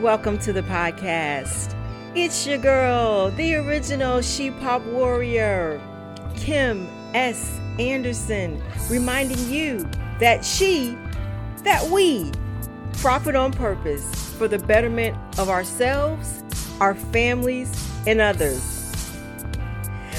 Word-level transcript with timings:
Welcome 0.00 0.38
to 0.38 0.54
the 0.54 0.62
podcast. 0.62 1.76
It's 2.14 2.46
your 2.46 2.56
girl, 2.56 3.30
the 3.32 3.56
original 3.56 4.22
She 4.22 4.50
Pop 4.50 4.82
Warrior, 4.86 5.82
Kim 6.34 6.88
S. 7.12 7.60
Anderson, 7.78 8.62
reminding 8.88 9.50
you 9.50 9.86
that 10.18 10.46
she, 10.46 10.96
that 11.64 11.86
we, 11.90 12.32
profit 13.00 13.36
on 13.36 13.52
purpose 13.52 14.32
for 14.38 14.48
the 14.48 14.58
betterment 14.60 15.14
of 15.38 15.50
ourselves, 15.50 16.42
our 16.80 16.94
families, 16.94 17.70
and 18.06 18.18
others. 18.18 19.04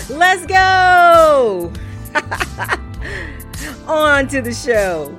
Let's 0.08 0.46
go! 0.46 1.74
on 3.88 4.28
to 4.28 4.40
the 4.44 4.54
show. 4.54 5.18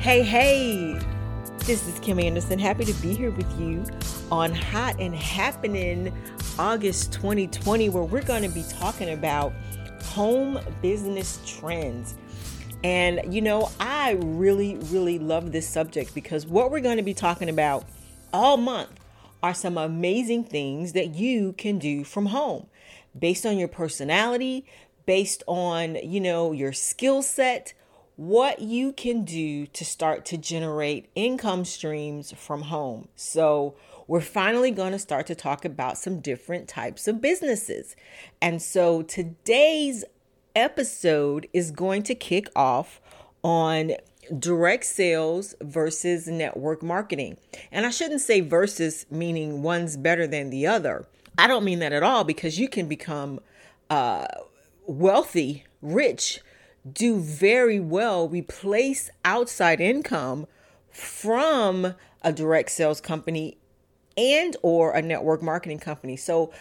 Hey, 0.00 0.22
hey, 0.22 0.98
this 1.66 1.86
is 1.86 1.98
Kim 1.98 2.18
Anderson. 2.18 2.58
Happy 2.58 2.86
to 2.86 3.02
be 3.02 3.14
here 3.14 3.30
with 3.30 3.60
you 3.60 3.84
on 4.32 4.50
Hot 4.50 4.98
and 4.98 5.14
Happening 5.14 6.10
August 6.58 7.12
2020, 7.12 7.90
where 7.90 8.04
we're 8.04 8.22
going 8.22 8.42
to 8.42 8.48
be 8.48 8.64
talking 8.70 9.10
about 9.10 9.52
home 10.02 10.58
business 10.80 11.38
trends. 11.44 12.14
And 12.82 13.20
you 13.30 13.42
know, 13.42 13.70
I 13.78 14.12
really, 14.22 14.76
really 14.84 15.18
love 15.18 15.52
this 15.52 15.68
subject 15.68 16.14
because 16.14 16.46
what 16.46 16.70
we're 16.70 16.80
going 16.80 16.96
to 16.96 17.02
be 17.02 17.12
talking 17.12 17.50
about 17.50 17.84
all 18.32 18.56
month 18.56 18.98
are 19.42 19.52
some 19.52 19.76
amazing 19.76 20.44
things 20.44 20.94
that 20.94 21.08
you 21.14 21.52
can 21.52 21.78
do 21.78 22.04
from 22.04 22.24
home 22.24 22.68
based 23.18 23.44
on 23.44 23.58
your 23.58 23.68
personality, 23.68 24.64
based 25.04 25.42
on, 25.46 25.96
you 25.96 26.22
know, 26.22 26.52
your 26.52 26.72
skill 26.72 27.20
set 27.20 27.74
what 28.20 28.58
you 28.60 28.92
can 28.92 29.24
do 29.24 29.64
to 29.64 29.82
start 29.82 30.26
to 30.26 30.36
generate 30.36 31.08
income 31.14 31.64
streams 31.64 32.34
from 32.36 32.60
home. 32.60 33.08
So, 33.16 33.74
we're 34.06 34.20
finally 34.20 34.70
going 34.72 34.92
to 34.92 34.98
start 34.98 35.26
to 35.28 35.34
talk 35.34 35.64
about 35.64 35.96
some 35.96 36.20
different 36.20 36.68
types 36.68 37.08
of 37.08 37.22
businesses. 37.22 37.96
And 38.42 38.60
so, 38.60 39.00
today's 39.00 40.04
episode 40.54 41.48
is 41.54 41.70
going 41.70 42.02
to 42.02 42.14
kick 42.14 42.50
off 42.54 43.00
on 43.42 43.92
direct 44.38 44.84
sales 44.84 45.54
versus 45.62 46.28
network 46.28 46.82
marketing. 46.82 47.38
And 47.72 47.86
I 47.86 47.90
shouldn't 47.90 48.20
say 48.20 48.42
versus 48.42 49.06
meaning 49.10 49.62
one's 49.62 49.96
better 49.96 50.26
than 50.26 50.50
the 50.50 50.66
other. 50.66 51.06
I 51.38 51.46
don't 51.46 51.64
mean 51.64 51.78
that 51.78 51.94
at 51.94 52.02
all 52.02 52.24
because 52.24 52.58
you 52.58 52.68
can 52.68 52.86
become 52.86 53.40
uh, 53.88 54.26
wealthy, 54.86 55.64
rich 55.80 56.40
do 56.90 57.18
very 57.18 57.80
well 57.80 58.28
replace 58.28 59.10
outside 59.24 59.80
income 59.80 60.46
from 60.90 61.94
a 62.22 62.32
direct 62.32 62.70
sales 62.70 63.00
company 63.00 63.58
and 64.16 64.56
or 64.62 64.92
a 64.92 65.02
network 65.02 65.42
marketing 65.42 65.78
company. 65.78 66.16
So 66.16 66.52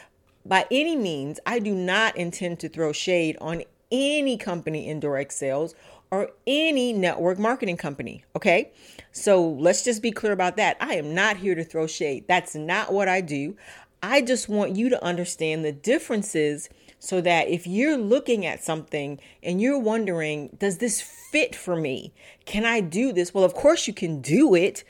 by 0.45 0.65
any 0.71 0.95
means, 0.95 1.39
I 1.45 1.59
do 1.59 1.73
not 1.73 2.15
intend 2.15 2.59
to 2.59 2.69
throw 2.69 2.91
shade 2.91 3.37
on 3.41 3.63
any 3.91 4.37
company 4.37 4.87
in 4.87 4.99
direct 4.99 5.33
sales 5.33 5.73
or 6.11 6.31
any 6.47 6.93
network 6.93 7.37
marketing 7.37 7.77
company. 7.77 8.23
Okay. 8.35 8.71
So 9.11 9.47
let's 9.47 9.83
just 9.83 10.01
be 10.01 10.11
clear 10.11 10.31
about 10.31 10.57
that. 10.57 10.77
I 10.79 10.95
am 10.95 11.13
not 11.13 11.37
here 11.37 11.55
to 11.55 11.63
throw 11.63 11.87
shade. 11.87 12.25
That's 12.27 12.55
not 12.55 12.93
what 12.93 13.07
I 13.07 13.21
do. 13.21 13.55
I 14.01 14.21
just 14.21 14.47
want 14.47 14.75
you 14.75 14.89
to 14.89 15.03
understand 15.03 15.65
the 15.65 15.71
differences 15.71 16.69
so 16.99 17.21
that 17.21 17.47
if 17.47 17.65
you're 17.65 17.97
looking 17.97 18.45
at 18.45 18.63
something 18.63 19.19
and 19.41 19.61
you're 19.61 19.79
wondering, 19.79 20.55
does 20.59 20.77
this 20.77 21.01
fit 21.01 21.55
for 21.55 21.75
me? 21.75 22.13
Can 22.45 22.65
I 22.65 22.81
do 22.81 23.13
this? 23.13 23.33
Well, 23.33 23.43
of 23.43 23.53
course 23.53 23.87
you 23.87 23.93
can 23.93 24.21
do 24.21 24.55
it. 24.55 24.83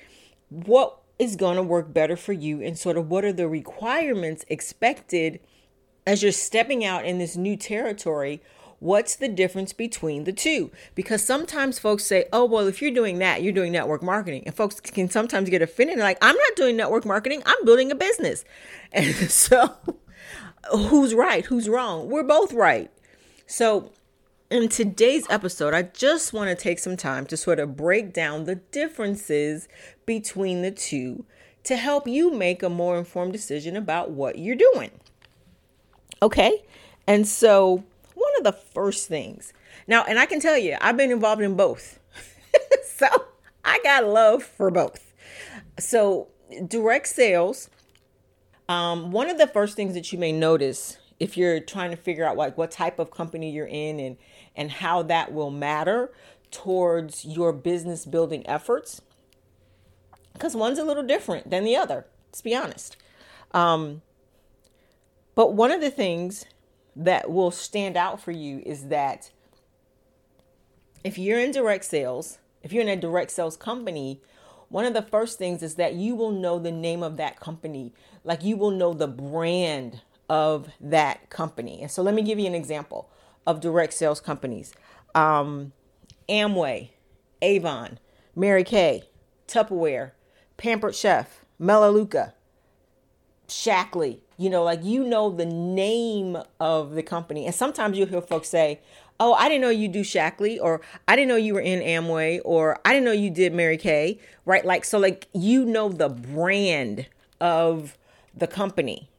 What 0.50 0.97
is 1.20 1.36
going 1.36 1.58
to 1.58 1.64
work 1.64 1.94
better 1.94 2.16
for 2.16 2.34
you 2.34 2.62
and 2.62 2.78
sort 2.78 2.97
of 2.97 3.09
what 3.09 3.25
are 3.25 3.34
the 3.34 3.47
requirements 3.47 4.46
expected 4.47 5.40
as 6.08 6.24
you're 6.24 6.31
stepping 6.31 6.84
out 6.84 7.06
in 7.06 7.18
this 7.18 7.36
new 7.36 7.56
territory? 7.56 8.41
What's 8.79 9.16
the 9.16 9.28
difference 9.28 9.73
between 9.73 10.23
the 10.23 10.31
two? 10.31 10.72
Because 10.95 11.23
sometimes 11.23 11.79
folks 11.79 12.06
say, 12.06 12.25
oh, 12.31 12.45
well, 12.45 12.67
if 12.67 12.81
you're 12.81 12.94
doing 12.94 13.19
that, 13.19 13.44
you're 13.44 13.53
doing 13.53 13.73
network 13.73 14.01
marketing. 14.01 14.44
And 14.45 14.56
folks 14.56 14.79
can 14.79 15.09
sometimes 15.09 15.50
get 15.50 15.62
offended, 15.62 16.00
like, 16.00 16.17
I'm 16.22 16.35
not 16.35 16.56
doing 16.56 16.78
network 16.78 17.06
marketing, 17.06 17.44
I'm 17.45 17.66
building 17.66 17.91
a 17.91 17.95
business. 17.95 18.45
And 18.91 19.13
so 19.29 19.75
who's 20.72 21.13
right, 21.13 21.45
who's 21.45 21.69
wrong. 21.69 22.09
We're 22.09 22.23
both 22.23 22.53
right. 22.53 22.91
So, 23.45 23.91
in 24.50 24.67
today's 24.67 25.25
episode, 25.29 25.73
I 25.73 25.84
just 25.84 26.34
want 26.34 26.50
to 26.50 26.56
take 26.56 26.79
some 26.79 26.97
time 26.97 27.25
to 27.28 27.38
sort 27.38 27.59
of 27.59 27.78
break 27.78 28.13
down 28.13 28.46
the 28.46 28.56
differences 28.56 29.67
between 30.06 30.63
the 30.63 30.72
two 30.72 31.25
to 31.63 31.78
help 31.78 32.07
you 32.07 32.31
make 32.34 32.63
a 32.63 32.69
more 32.69 32.97
informed 32.97 33.31
decision 33.31 33.75
about 33.75 34.09
what 34.09 34.40
you're 34.40 34.56
doing. 34.56 34.91
Okay? 36.22 36.63
And 37.06 37.28
so, 37.28 37.84
of 38.40 38.44
the 38.44 38.52
first 38.52 39.08
things 39.08 39.54
now, 39.88 40.04
and 40.04 40.18
I 40.18 40.26
can 40.26 40.40
tell 40.40 40.58
you, 40.58 40.78
I've 40.82 40.98
been 40.98 41.12
involved 41.12 41.42
in 41.42 41.56
both. 41.56 42.00
so, 42.86 43.08
I 43.64 43.80
got 43.84 44.06
love 44.06 44.44
for 44.44 44.72
both. 44.72 45.14
So, 45.78 46.30
direct 46.68 47.08
sales 47.08 47.70
um, 48.70 49.10
one 49.12 49.32
of 49.32 49.40
the 49.40 49.48
first 49.48 49.76
things 49.76 49.96
that 49.96 50.14
you 50.14 50.20
may 50.20 50.32
notice 50.32 51.00
if 51.20 51.36
you're 51.36 51.60
trying 51.60 51.90
to 51.90 51.98
figure 51.98 52.24
out 52.24 52.38
like 52.38 52.56
what 52.56 52.70
type 52.70 53.00
of 53.00 53.12
company 53.12 53.52
you're 53.52 53.68
in 53.68 54.00
and 54.00 54.16
and 54.56 54.72
how 54.72 55.02
that 55.02 55.34
will 55.34 55.50
matter 55.50 56.14
towards 56.52 57.26
your 57.26 57.52
business 57.52 58.06
building 58.06 58.48
efforts 58.48 59.02
because 60.34 60.56
one's 60.56 60.78
a 60.80 60.84
little 60.84 61.04
different 61.04 61.50
than 61.50 61.64
the 61.64 61.76
other 61.76 62.06
let's 62.28 62.42
be 62.42 62.56
honest 62.56 62.96
um, 63.52 64.02
but 65.34 65.54
one 65.54 65.72
of 65.72 65.82
the 65.82 65.92
things 65.92 66.46
that 67.00 67.32
will 67.32 67.52
stand 67.52 67.98
out 67.98 68.22
for 68.22 68.32
you 68.32 68.62
is 68.66 68.88
that 68.88 69.32
if 71.04 71.18
you're 71.18 71.40
in 71.40 71.52
direct 71.52 71.86
sales 71.86 72.40
if 72.62 72.72
you're 72.72 72.84
in 72.84 72.90
a 72.90 72.96
direct 72.96 73.32
sales 73.32 73.58
company 73.58 74.22
one 74.70 74.86
of 74.86 74.94
the 74.94 75.02
first 75.02 75.38
things 75.38 75.62
is 75.62 75.76
that 75.76 75.96
you 75.96 76.16
will 76.16 76.32
know 76.32 76.59
the 76.59 76.72
name 76.72 77.04
of 77.04 77.18
that 77.18 77.40
company. 77.40 77.94
Like 78.24 78.44
you 78.44 78.56
will 78.56 78.72
know 78.72 78.94
the 78.94 79.08
brand 79.08 80.02
of 80.30 80.70
that 80.80 81.30
company. 81.30 81.82
And 81.82 81.92
so 81.92 82.04
let 82.04 82.14
me 82.14 82.22
give 82.22 82.40
you 82.40 82.46
an 82.46 82.56
example 82.56 83.09
of 83.46 83.59
direct 83.59 83.94
sales 83.94 84.22
companies 84.22 84.74
um, 85.16 85.74
Amway, 86.30 86.90
Avon, 87.42 87.98
Mary 88.36 88.64
Kay, 88.64 89.04
Tupperware, 89.48 90.12
Pampered 90.58 90.96
Chef, 90.96 91.44
Melaleuca, 91.58 92.36
Shaklee. 93.48 94.20
You 94.40 94.50
know, 94.50 94.64
like 94.64 94.86
you 94.86 95.04
know 95.04 95.30
the 95.30 95.46
name 95.46 96.38
of 96.62 96.92
the 96.96 97.04
company. 97.04 97.46
And 97.46 97.54
sometimes 97.54 97.98
you'll 97.98 98.08
hear 98.08 98.22
folks 98.22 98.48
say, 98.48 98.80
oh, 99.20 99.34
I 99.34 99.50
didn't 99.50 99.62
know 99.62 99.70
you 99.70 99.90
do 99.90 100.00
Shaklee, 100.00 100.60
or 100.62 100.80
I 101.10 101.18
didn't 101.18 101.28
know 101.28 101.36
you 101.36 101.56
were 101.56 101.60
in 101.60 101.82
Amway, 101.82 102.40
or 102.46 102.80
I 102.86 102.94
didn't 102.94 103.04
know 103.04 103.12
you 103.12 103.30
did 103.30 103.54
Mary 103.54 103.76
Kay, 103.76 104.18
right? 104.46 104.64
Like, 104.64 104.86
so 104.86 104.98
like 104.98 105.28
you 105.34 105.66
know 105.66 105.90
the 105.90 106.08
brand 106.08 107.08
of 107.42 107.98
the 108.34 108.48
company. 108.48 109.10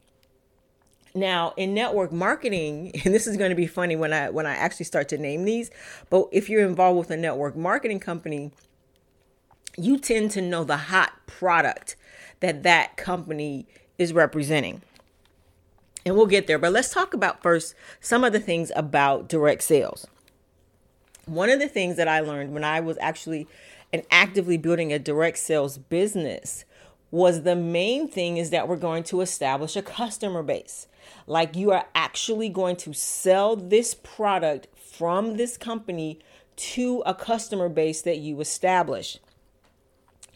Now, 1.15 1.53
in 1.59 1.75
network 1.75 2.13
marketing, 2.13 2.93
and 3.05 3.13
this 3.13 3.27
is 3.27 3.37
going 3.37 3.51
to 3.51 3.57
be 3.57 3.67
funny 3.67 3.97
when 3.97 4.15
I 4.15 4.31
when 4.31 4.47
I 4.47 4.55
actually 4.55 4.87
start 4.87 5.11
to 5.11 5.19
name 5.19 5.45
these, 5.45 5.71
but 6.09 6.29
if 6.33 6.49
you're 6.49 6.67
involved 6.67 6.99
with 6.99 7.11
a 7.11 7.17
network 7.19 7.57
marketing 7.57 8.01
company, 8.01 8.53
you 9.77 9.99
tend 9.99 10.31
to 10.31 10.41
know 10.41 10.65
the 10.65 10.79
hot 10.79 11.13
product 11.27 11.97
that 12.41 12.63
that 12.63 12.97
company 12.97 13.67
is 13.99 14.15
representing 14.15 14.81
and 16.05 16.17
we'll 16.17 16.27
get 16.27 16.47
there. 16.47 16.59
But 16.59 16.73
let's 16.73 16.93
talk 16.93 17.15
about 17.15 17.43
first 17.43 17.75
some 18.01 18.25
of 18.25 18.33
the 18.33 18.41
things 18.41 18.73
about 18.75 19.29
direct 19.29 19.63
sales. 19.63 20.07
One 21.27 21.51
of 21.51 21.61
the 21.61 21.69
things 21.69 21.97
that 21.97 22.09
I 22.09 22.21
learned 22.21 22.53
when 22.53 22.65
I 22.65 22.81
was 22.81 22.99
actually 23.01 23.47
and 23.93 24.03
actively 24.11 24.57
building 24.57 24.93
a 24.93 24.99
direct 24.99 25.39
sales 25.39 25.79
business 25.79 26.65
was 27.11 27.43
the 27.43 27.57
main 27.57 28.09
thing 28.09 28.37
is 28.37 28.51
that 28.51 28.69
we're 28.69 28.77
going 28.77 29.03
to 29.03 29.21
establish 29.21 29.75
a 29.75 29.83
customer 29.83 30.43
base. 30.43 30.87
Like 31.27 31.57
you 31.57 31.73
are 31.73 31.87
actually 31.95 32.49
going 32.49 32.77
to 32.77 32.93
sell 32.93 33.57
this 33.57 33.95
product 33.95 34.69
from 34.77 35.37
this 35.37 35.57
company 35.57 36.21
to 36.57 37.03
a 37.07 37.15
customer 37.15 37.69
base 37.69 38.03
that 38.03 38.19
you 38.19 38.41
establish. 38.41 39.19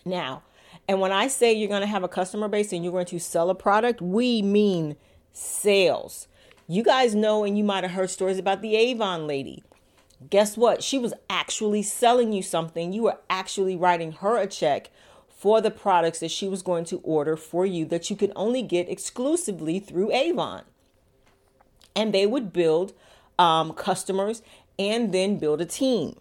Now, 0.05 0.43
and 0.89 1.01
when 1.01 1.13
I 1.13 1.29
say 1.29 1.53
you're 1.53 1.69
going 1.69 1.81
to 1.81 1.87
have 1.87 2.03
a 2.03 2.09
customer 2.09 2.49
base 2.49 2.73
and 2.73 2.83
you're 2.83 2.93
going 2.93 3.07
to 3.07 3.21
sell 3.21 3.51
a 3.51 3.55
product, 3.55 4.03
we 4.03 4.43
mean 4.43 4.97
sales. 5.35 6.29
You 6.67 6.83
guys 6.83 7.15
know, 7.15 7.45
and 7.45 7.59
you 7.59 7.65
might 7.65 7.85
have 7.85 7.93
heard 7.93 8.09
stories 8.09 8.39
about 8.39 8.63
the 8.63 8.75
Avon 8.75 9.27
lady. 9.27 9.63
Guess 10.31 10.57
what? 10.57 10.83
She 10.83 10.97
was 10.97 11.13
actually 11.29 11.83
selling 11.83 12.33
you 12.33 12.43
something. 12.43 12.95
You 12.95 13.03
were 13.03 13.19
actually 13.29 13.77
writing 13.77 14.13
her 14.13 14.39
a 14.39 14.47
check 14.47 14.91
for 15.29 15.61
the 15.61 15.71
products 15.71 16.21
that 16.21 16.31
she 16.31 16.49
was 16.49 16.63
going 16.63 16.87
to 16.87 17.01
order 17.01 17.37
for 17.37 17.67
you 17.67 17.85
that 17.87 18.09
you 18.09 18.17
could 18.17 18.33
only 18.35 18.63
get 18.63 18.89
exclusively 18.89 19.79
through 19.79 20.11
Avon. 20.13 20.63
And 21.95 22.15
they 22.15 22.27
would 22.27 22.53
build 22.53 22.95
um, 23.39 23.75
customers 23.75 24.43
and 24.79 25.13
then 25.13 25.39
build 25.39 25.61
a 25.61 25.67
team. 25.67 26.17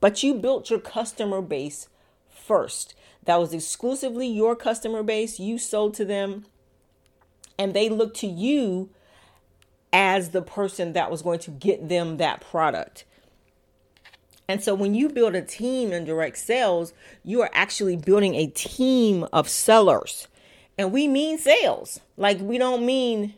But 0.00 0.22
you 0.22 0.34
built 0.34 0.70
your 0.70 0.78
customer 0.78 1.42
base 1.42 1.88
first. 2.28 2.94
That 3.24 3.38
was 3.38 3.52
exclusively 3.52 4.26
your 4.26 4.56
customer 4.56 5.02
base. 5.02 5.38
You 5.38 5.58
sold 5.58 5.94
to 5.94 6.04
them, 6.04 6.46
and 7.58 7.74
they 7.74 7.88
look 7.88 8.14
to 8.14 8.26
you 8.26 8.90
as 9.92 10.30
the 10.30 10.42
person 10.42 10.92
that 10.94 11.10
was 11.10 11.22
going 11.22 11.38
to 11.38 11.50
get 11.50 11.88
them 11.88 12.16
that 12.16 12.40
product. 12.40 13.04
And 14.48 14.62
so 14.62 14.74
when 14.74 14.94
you 14.94 15.08
build 15.08 15.34
a 15.34 15.42
team 15.42 15.92
in 15.92 16.04
direct 16.04 16.36
sales, 16.36 16.92
you 17.22 17.40
are 17.42 17.50
actually 17.54 17.96
building 17.96 18.34
a 18.34 18.48
team 18.48 19.26
of 19.32 19.48
sellers. 19.48 20.28
And 20.76 20.92
we 20.92 21.08
mean 21.08 21.38
sales. 21.38 22.00
Like 22.16 22.40
we 22.40 22.58
don't 22.58 22.84
mean 22.84 23.34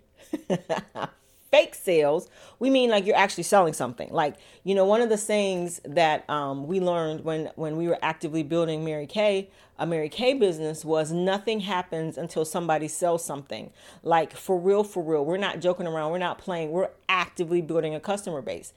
fake 1.50 1.74
sales. 1.74 2.28
We 2.58 2.70
mean 2.70 2.90
like 2.90 3.06
you're 3.06 3.16
actually 3.16 3.44
selling 3.44 3.72
something. 3.72 4.10
Like, 4.10 4.36
you 4.64 4.74
know, 4.74 4.84
one 4.84 5.00
of 5.00 5.08
the 5.08 5.18
sayings 5.18 5.80
that 5.84 6.28
um, 6.28 6.66
we 6.66 6.80
learned 6.80 7.24
when 7.24 7.50
when 7.56 7.76
we 7.76 7.88
were 7.88 7.98
actively 8.02 8.42
building 8.42 8.84
Mary 8.84 9.06
Kay, 9.06 9.50
a 9.78 9.86
Mary 9.86 10.08
Kay 10.08 10.34
business 10.34 10.84
was 10.84 11.12
nothing 11.12 11.60
happens 11.60 12.16
until 12.16 12.44
somebody 12.44 12.88
sells 12.88 13.24
something. 13.24 13.70
Like 14.02 14.32
for 14.34 14.58
real, 14.58 14.84
for 14.84 15.02
real. 15.02 15.24
We're 15.24 15.36
not 15.36 15.60
joking 15.60 15.86
around. 15.86 16.12
We're 16.12 16.18
not 16.18 16.38
playing. 16.38 16.70
We're 16.70 16.90
actively 17.08 17.60
building 17.60 17.94
a 17.94 18.00
customer 18.00 18.42
base. 18.42 18.72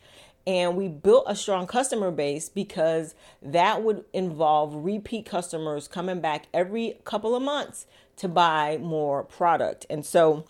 And 0.47 0.75
we 0.75 0.87
built 0.87 1.25
a 1.27 1.35
strong 1.35 1.67
customer 1.67 2.11
base 2.11 2.49
because 2.49 3.13
that 3.41 3.83
would 3.83 4.05
involve 4.13 4.73
repeat 4.73 5.25
customers 5.25 5.87
coming 5.87 6.21
back 6.21 6.47
every 6.53 6.97
couple 7.03 7.35
of 7.35 7.43
months 7.43 7.85
to 8.15 8.27
buy 8.27 8.77
more 8.81 9.23
product. 9.23 9.85
And 9.89 10.05
so 10.05 10.45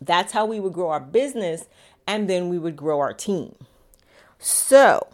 that's 0.00 0.32
how 0.32 0.46
we 0.46 0.60
would 0.60 0.72
grow 0.72 0.90
our 0.90 1.00
business 1.00 1.66
and 2.06 2.28
then 2.28 2.48
we 2.48 2.58
would 2.58 2.76
grow 2.76 3.00
our 3.00 3.12
team. 3.12 3.54
So, 4.38 5.06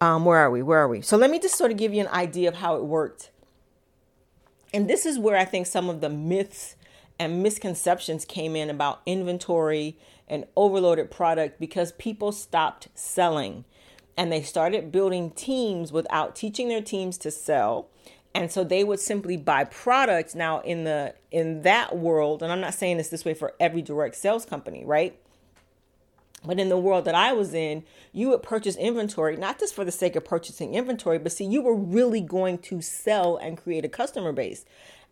um, 0.00 0.24
where 0.24 0.38
are 0.38 0.50
we? 0.50 0.62
Where 0.62 0.80
are 0.80 0.88
we? 0.88 1.00
So, 1.00 1.16
let 1.16 1.30
me 1.30 1.38
just 1.38 1.56
sort 1.56 1.70
of 1.70 1.76
give 1.76 1.94
you 1.94 2.00
an 2.00 2.08
idea 2.08 2.48
of 2.48 2.56
how 2.56 2.76
it 2.76 2.84
worked. 2.84 3.30
And 4.74 4.88
this 4.88 5.06
is 5.06 5.18
where 5.18 5.36
I 5.36 5.44
think 5.44 5.66
some 5.66 5.88
of 5.88 6.00
the 6.00 6.10
myths 6.10 6.76
and 7.18 7.42
misconceptions 7.42 8.24
came 8.24 8.54
in 8.54 8.70
about 8.70 9.00
inventory 9.06 9.98
and 10.28 10.44
overloaded 10.56 11.10
product 11.10 11.58
because 11.58 11.92
people 11.92 12.32
stopped 12.32 12.88
selling 12.94 13.64
and 14.16 14.30
they 14.30 14.42
started 14.42 14.92
building 14.92 15.30
teams 15.30 15.92
without 15.92 16.36
teaching 16.36 16.68
their 16.68 16.82
teams 16.82 17.16
to 17.18 17.30
sell 17.30 17.88
and 18.38 18.52
so 18.52 18.62
they 18.64 18.84
would 18.84 19.00
simply 19.00 19.36
buy 19.36 19.64
products 19.64 20.34
now 20.34 20.60
in 20.60 20.84
the 20.84 21.14
in 21.30 21.62
that 21.62 21.96
world 21.96 22.42
and 22.42 22.52
i'm 22.52 22.60
not 22.60 22.74
saying 22.74 22.96
this 22.96 23.08
this 23.08 23.24
way 23.24 23.34
for 23.34 23.54
every 23.60 23.82
direct 23.82 24.14
sales 24.14 24.44
company 24.44 24.84
right 24.84 25.18
but 26.44 26.60
in 26.60 26.68
the 26.68 26.78
world 26.78 27.04
that 27.04 27.14
I 27.14 27.32
was 27.32 27.52
in, 27.52 27.84
you 28.12 28.28
would 28.28 28.42
purchase 28.42 28.76
inventory, 28.76 29.36
not 29.36 29.58
just 29.58 29.74
for 29.74 29.84
the 29.84 29.92
sake 29.92 30.14
of 30.14 30.24
purchasing 30.24 30.74
inventory, 30.74 31.18
but 31.18 31.32
see, 31.32 31.44
you 31.44 31.62
were 31.62 31.74
really 31.74 32.20
going 32.20 32.58
to 32.58 32.80
sell 32.80 33.36
and 33.36 33.58
create 33.58 33.84
a 33.84 33.88
customer 33.88 34.32
base. 34.32 34.64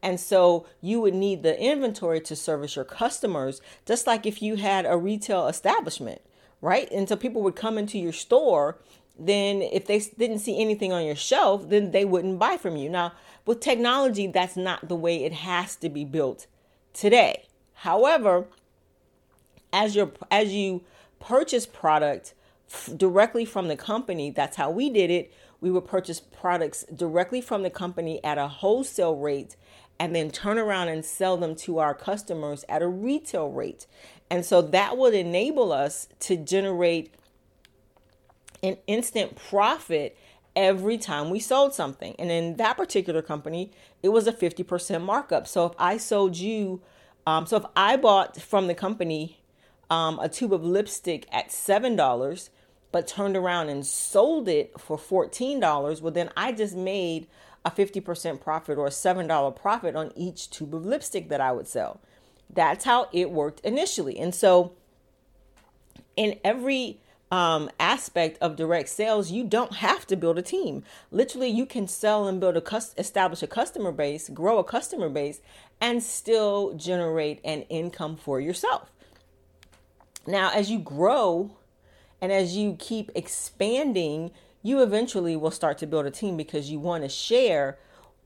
And 0.03 0.21
so 0.21 0.67
you 0.81 1.01
would 1.01 1.15
need 1.15 1.43
the 1.43 1.61
inventory 1.61 2.21
to 2.21 2.37
service 2.37 2.77
your 2.77 2.85
customers, 2.85 3.61
just 3.87 4.07
like 4.07 4.25
if 4.25 4.41
you 4.41 4.57
had 4.57 4.87
a 4.87 4.97
retail 4.97 5.49
establishment, 5.49 6.21
right? 6.61 6.89
And 6.93 7.09
so 7.09 7.17
people 7.17 7.43
would 7.43 7.57
come 7.57 7.77
into 7.77 7.99
your 7.99 8.13
store. 8.13 8.79
Then, 9.19 9.63
if 9.63 9.87
they 9.87 9.99
didn't 9.99 10.41
see 10.41 10.61
anything 10.61 10.93
on 10.93 11.05
your 11.05 11.17
shelf, 11.17 11.69
then 11.69 11.91
they 11.91 12.05
wouldn't 12.05 12.39
buy 12.39 12.59
from 12.59 12.77
you. 12.77 12.91
Now, 12.91 13.13
with 13.47 13.61
technology, 13.61 14.27
that's 14.27 14.57
not 14.57 14.89
the 14.89 14.97
way 14.97 15.25
it 15.25 15.33
has 15.33 15.77
to 15.77 15.89
be 15.89 16.05
built 16.05 16.47
today. 16.93 17.47
However, 17.75 18.47
as 19.73 19.97
you 19.97 20.13
as 20.31 20.53
you 20.53 20.83
purchase 21.21 21.67
product 21.67 22.35
f- 22.71 22.91
directly 22.97 23.45
from 23.45 23.69
the 23.69 23.77
company, 23.77 24.31
that's 24.31 24.57
how 24.57 24.71
we 24.71 24.91
did 24.91 25.11
it. 25.11 25.33
We 25.61 25.71
would 25.71 25.87
purchase 25.87 26.21
products 26.21 26.85
directly 26.95 27.41
from 27.41 27.63
the 27.63 27.71
company 27.71 28.23
at 28.25 28.39
a 28.39 28.49
wholesale 28.49 29.17
rate 29.17 29.57
and 29.99 30.15
then 30.15 30.31
turn 30.31 30.59
around 30.59 30.89
and 30.89 31.05
sell 31.05 31.37
them 31.37 31.55
to 31.55 31.79
our 31.79 31.95
customers 31.95 32.65
at 32.69 32.83
a 32.83 32.89
retail 32.89 33.51
rate. 33.51 33.87
And 34.31 34.45
so 34.45 34.61
that 34.61 34.97
would 34.97 35.15
enable 35.15 35.73
us 35.73 36.09
to 36.21 36.37
generate 36.37 37.15
an 38.63 38.79
instant 38.87 39.37
profit 39.37 40.17
every 40.55 40.97
time 40.97 41.31
we 41.31 41.39
sold 41.39 41.75
something. 41.75 42.15
And 42.19 42.31
in 42.31 42.57
that 42.57 42.77
particular 42.77 43.23
company, 43.23 43.71
it 44.03 44.09
was 44.09 44.27
a 44.27 44.33
50% 44.33 45.03
markup. 45.03 45.47
So 45.47 45.67
if 45.67 45.73
I 45.79 45.99
sold 45.99 46.37
you, 46.37 46.81
um, 47.27 47.47
so 47.47 47.59
if 47.59 47.65
I 47.77 47.97
bought 47.97 48.41
from 48.41 48.67
the 48.67 48.75
company 48.75 49.41
um, 49.91 50.19
a 50.19 50.29
tube 50.29 50.53
of 50.53 50.65
lipstick 50.65 51.27
at 51.31 51.49
$7, 51.51 52.49
but 52.91 53.07
turned 53.07 53.37
around 53.37 53.69
and 53.69 53.85
sold 53.85 54.49
it 54.49 54.81
for 54.81 54.97
$14, 54.97 56.01
well, 56.01 56.13
then 56.13 56.31
I 56.37 56.53
just 56.53 56.75
made 56.75 57.27
a 57.65 57.71
50% 57.71 58.41
profit 58.41 58.79
or 58.79 58.87
a 58.87 58.91
$7 58.91 59.57
profit 59.57 59.97
on 59.97 60.13
each 60.17 60.49
tube 60.51 60.75
of 60.75 60.87
lipstick 60.87 61.29
that 61.29 61.41
I 61.41 61.53
would 61.53 61.67
sell. 61.67 62.01
That's 62.49 62.85
how 62.85 63.09
it 63.13 63.31
worked 63.31 63.61
initially. 63.61 64.19
And 64.19 64.35
so, 64.35 64.73
in 66.17 66.39
every 66.45 67.01
um, 67.31 67.71
aspect 67.81 68.39
of 68.41 68.57
direct 68.57 68.89
sales, 68.89 69.31
you 69.31 69.45
don't 69.45 69.75
have 69.75 70.07
to 70.07 70.17
build 70.17 70.39
a 70.39 70.43
team. 70.43 70.85
Literally, 71.11 71.49
you 71.49 71.67
can 71.67 71.89
sell 71.89 72.29
and 72.29 72.41
build 72.41 72.57
a 72.57 72.61
cus- 72.61 72.95
establish 72.97 73.43
a 73.43 73.47
customer 73.47 73.93
base, 73.93 74.29
grow 74.29 74.59
a 74.59 74.65
customer 74.65 75.09
base, 75.09 75.41
and 75.81 76.03
still 76.03 76.75
generate 76.75 77.41
an 77.45 77.63
income 77.63 78.17
for 78.17 78.41
yourself. 78.41 78.91
Now, 80.27 80.51
as 80.53 80.71
you 80.71 80.79
grow 80.79 81.57
and 82.21 82.33
as 82.33 82.57
you 82.57 82.77
keep 82.79 83.11
expanding, 83.15 84.31
you 84.63 84.83
eventually 84.83 85.37
will 85.37 85.51
start 85.51 85.79
to 85.79 85.87
build 85.87 86.07
a 86.07 86.11
team 86.11 86.37
because 86.37 86.71
you 86.71 86.79
want 86.79 87.05
to 87.05 87.09
share 87.09 87.79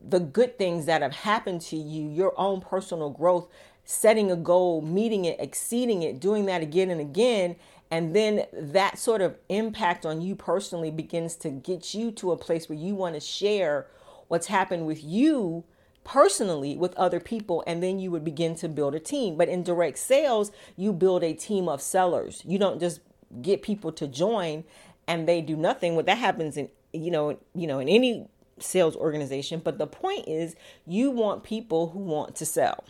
the 0.02 0.20
good 0.20 0.56
things 0.56 0.86
that 0.86 1.02
have 1.02 1.12
happened 1.12 1.60
to 1.60 1.76
you, 1.76 2.08
your 2.08 2.32
own 2.38 2.60
personal 2.60 3.10
growth, 3.10 3.48
setting 3.84 4.30
a 4.30 4.36
goal, 4.36 4.80
meeting 4.80 5.24
it, 5.24 5.36
exceeding 5.38 6.02
it, 6.02 6.20
doing 6.20 6.46
that 6.46 6.62
again 6.62 6.90
and 6.90 7.00
again. 7.00 7.56
And 7.90 8.14
then 8.14 8.46
that 8.52 8.98
sort 8.98 9.20
of 9.20 9.36
impact 9.48 10.06
on 10.06 10.20
you 10.20 10.36
personally 10.36 10.90
begins 10.90 11.34
to 11.36 11.50
get 11.50 11.92
you 11.92 12.12
to 12.12 12.30
a 12.32 12.36
place 12.36 12.68
where 12.68 12.78
you 12.78 12.94
want 12.94 13.14
to 13.14 13.20
share 13.20 13.86
what's 14.28 14.46
happened 14.46 14.86
with 14.86 15.02
you 15.02 15.64
personally 16.04 16.76
with 16.76 16.94
other 16.94 17.20
people 17.20 17.62
and 17.66 17.82
then 17.82 17.98
you 17.98 18.10
would 18.10 18.24
begin 18.24 18.54
to 18.56 18.68
build 18.68 18.94
a 18.94 19.00
team. 19.00 19.36
But 19.36 19.48
in 19.48 19.62
direct 19.62 19.98
sales 19.98 20.52
you 20.76 20.92
build 20.92 21.24
a 21.24 21.34
team 21.34 21.68
of 21.68 21.82
sellers. 21.82 22.42
You 22.46 22.58
don't 22.58 22.78
just 22.78 23.00
get 23.42 23.62
people 23.62 23.90
to 23.92 24.06
join 24.06 24.64
and 25.08 25.28
they 25.28 25.40
do 25.40 25.56
nothing. 25.56 25.96
What 25.96 26.06
that 26.06 26.18
happens 26.18 26.56
in 26.56 26.68
you 26.92 27.10
know 27.10 27.38
you 27.54 27.66
know 27.66 27.78
in 27.78 27.88
any 27.88 28.26
sales 28.58 28.94
organization 28.96 29.60
but 29.62 29.78
the 29.78 29.86
point 29.86 30.26
is 30.28 30.54
you 30.86 31.10
want 31.10 31.42
people 31.42 31.90
who 31.90 31.98
want 31.98 32.34
to 32.36 32.44
sell 32.44 32.84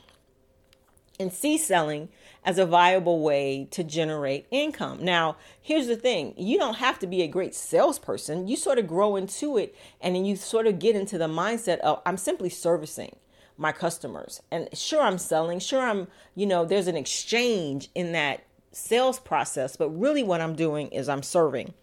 and 1.20 1.32
see 1.32 1.58
selling 1.58 2.08
as 2.44 2.58
a 2.58 2.66
viable 2.66 3.20
way 3.20 3.68
to 3.70 3.84
generate 3.84 4.46
income. 4.50 5.04
Now, 5.04 5.36
here's 5.60 5.86
the 5.86 5.96
thing 5.96 6.34
you 6.36 6.58
don't 6.58 6.76
have 6.76 6.98
to 7.00 7.06
be 7.06 7.22
a 7.22 7.28
great 7.28 7.54
salesperson. 7.54 8.48
You 8.48 8.56
sort 8.56 8.78
of 8.78 8.88
grow 8.88 9.16
into 9.16 9.58
it 9.58 9.76
and 10.00 10.16
then 10.16 10.24
you 10.24 10.34
sort 10.34 10.66
of 10.66 10.78
get 10.78 10.96
into 10.96 11.18
the 11.18 11.28
mindset 11.28 11.78
of 11.80 12.00
I'm 12.06 12.16
simply 12.16 12.48
servicing 12.48 13.16
my 13.58 13.72
customers. 13.72 14.40
And 14.50 14.68
sure, 14.72 15.02
I'm 15.02 15.18
selling, 15.18 15.60
sure, 15.60 15.82
I'm, 15.82 16.08
you 16.34 16.46
know, 16.46 16.64
there's 16.64 16.86
an 16.86 16.96
exchange 16.96 17.90
in 17.94 18.12
that 18.12 18.42
sales 18.72 19.20
process, 19.20 19.76
but 19.76 19.90
really 19.90 20.22
what 20.22 20.40
I'm 20.40 20.54
doing 20.54 20.88
is 20.88 21.08
I'm 21.08 21.22
serving. 21.22 21.74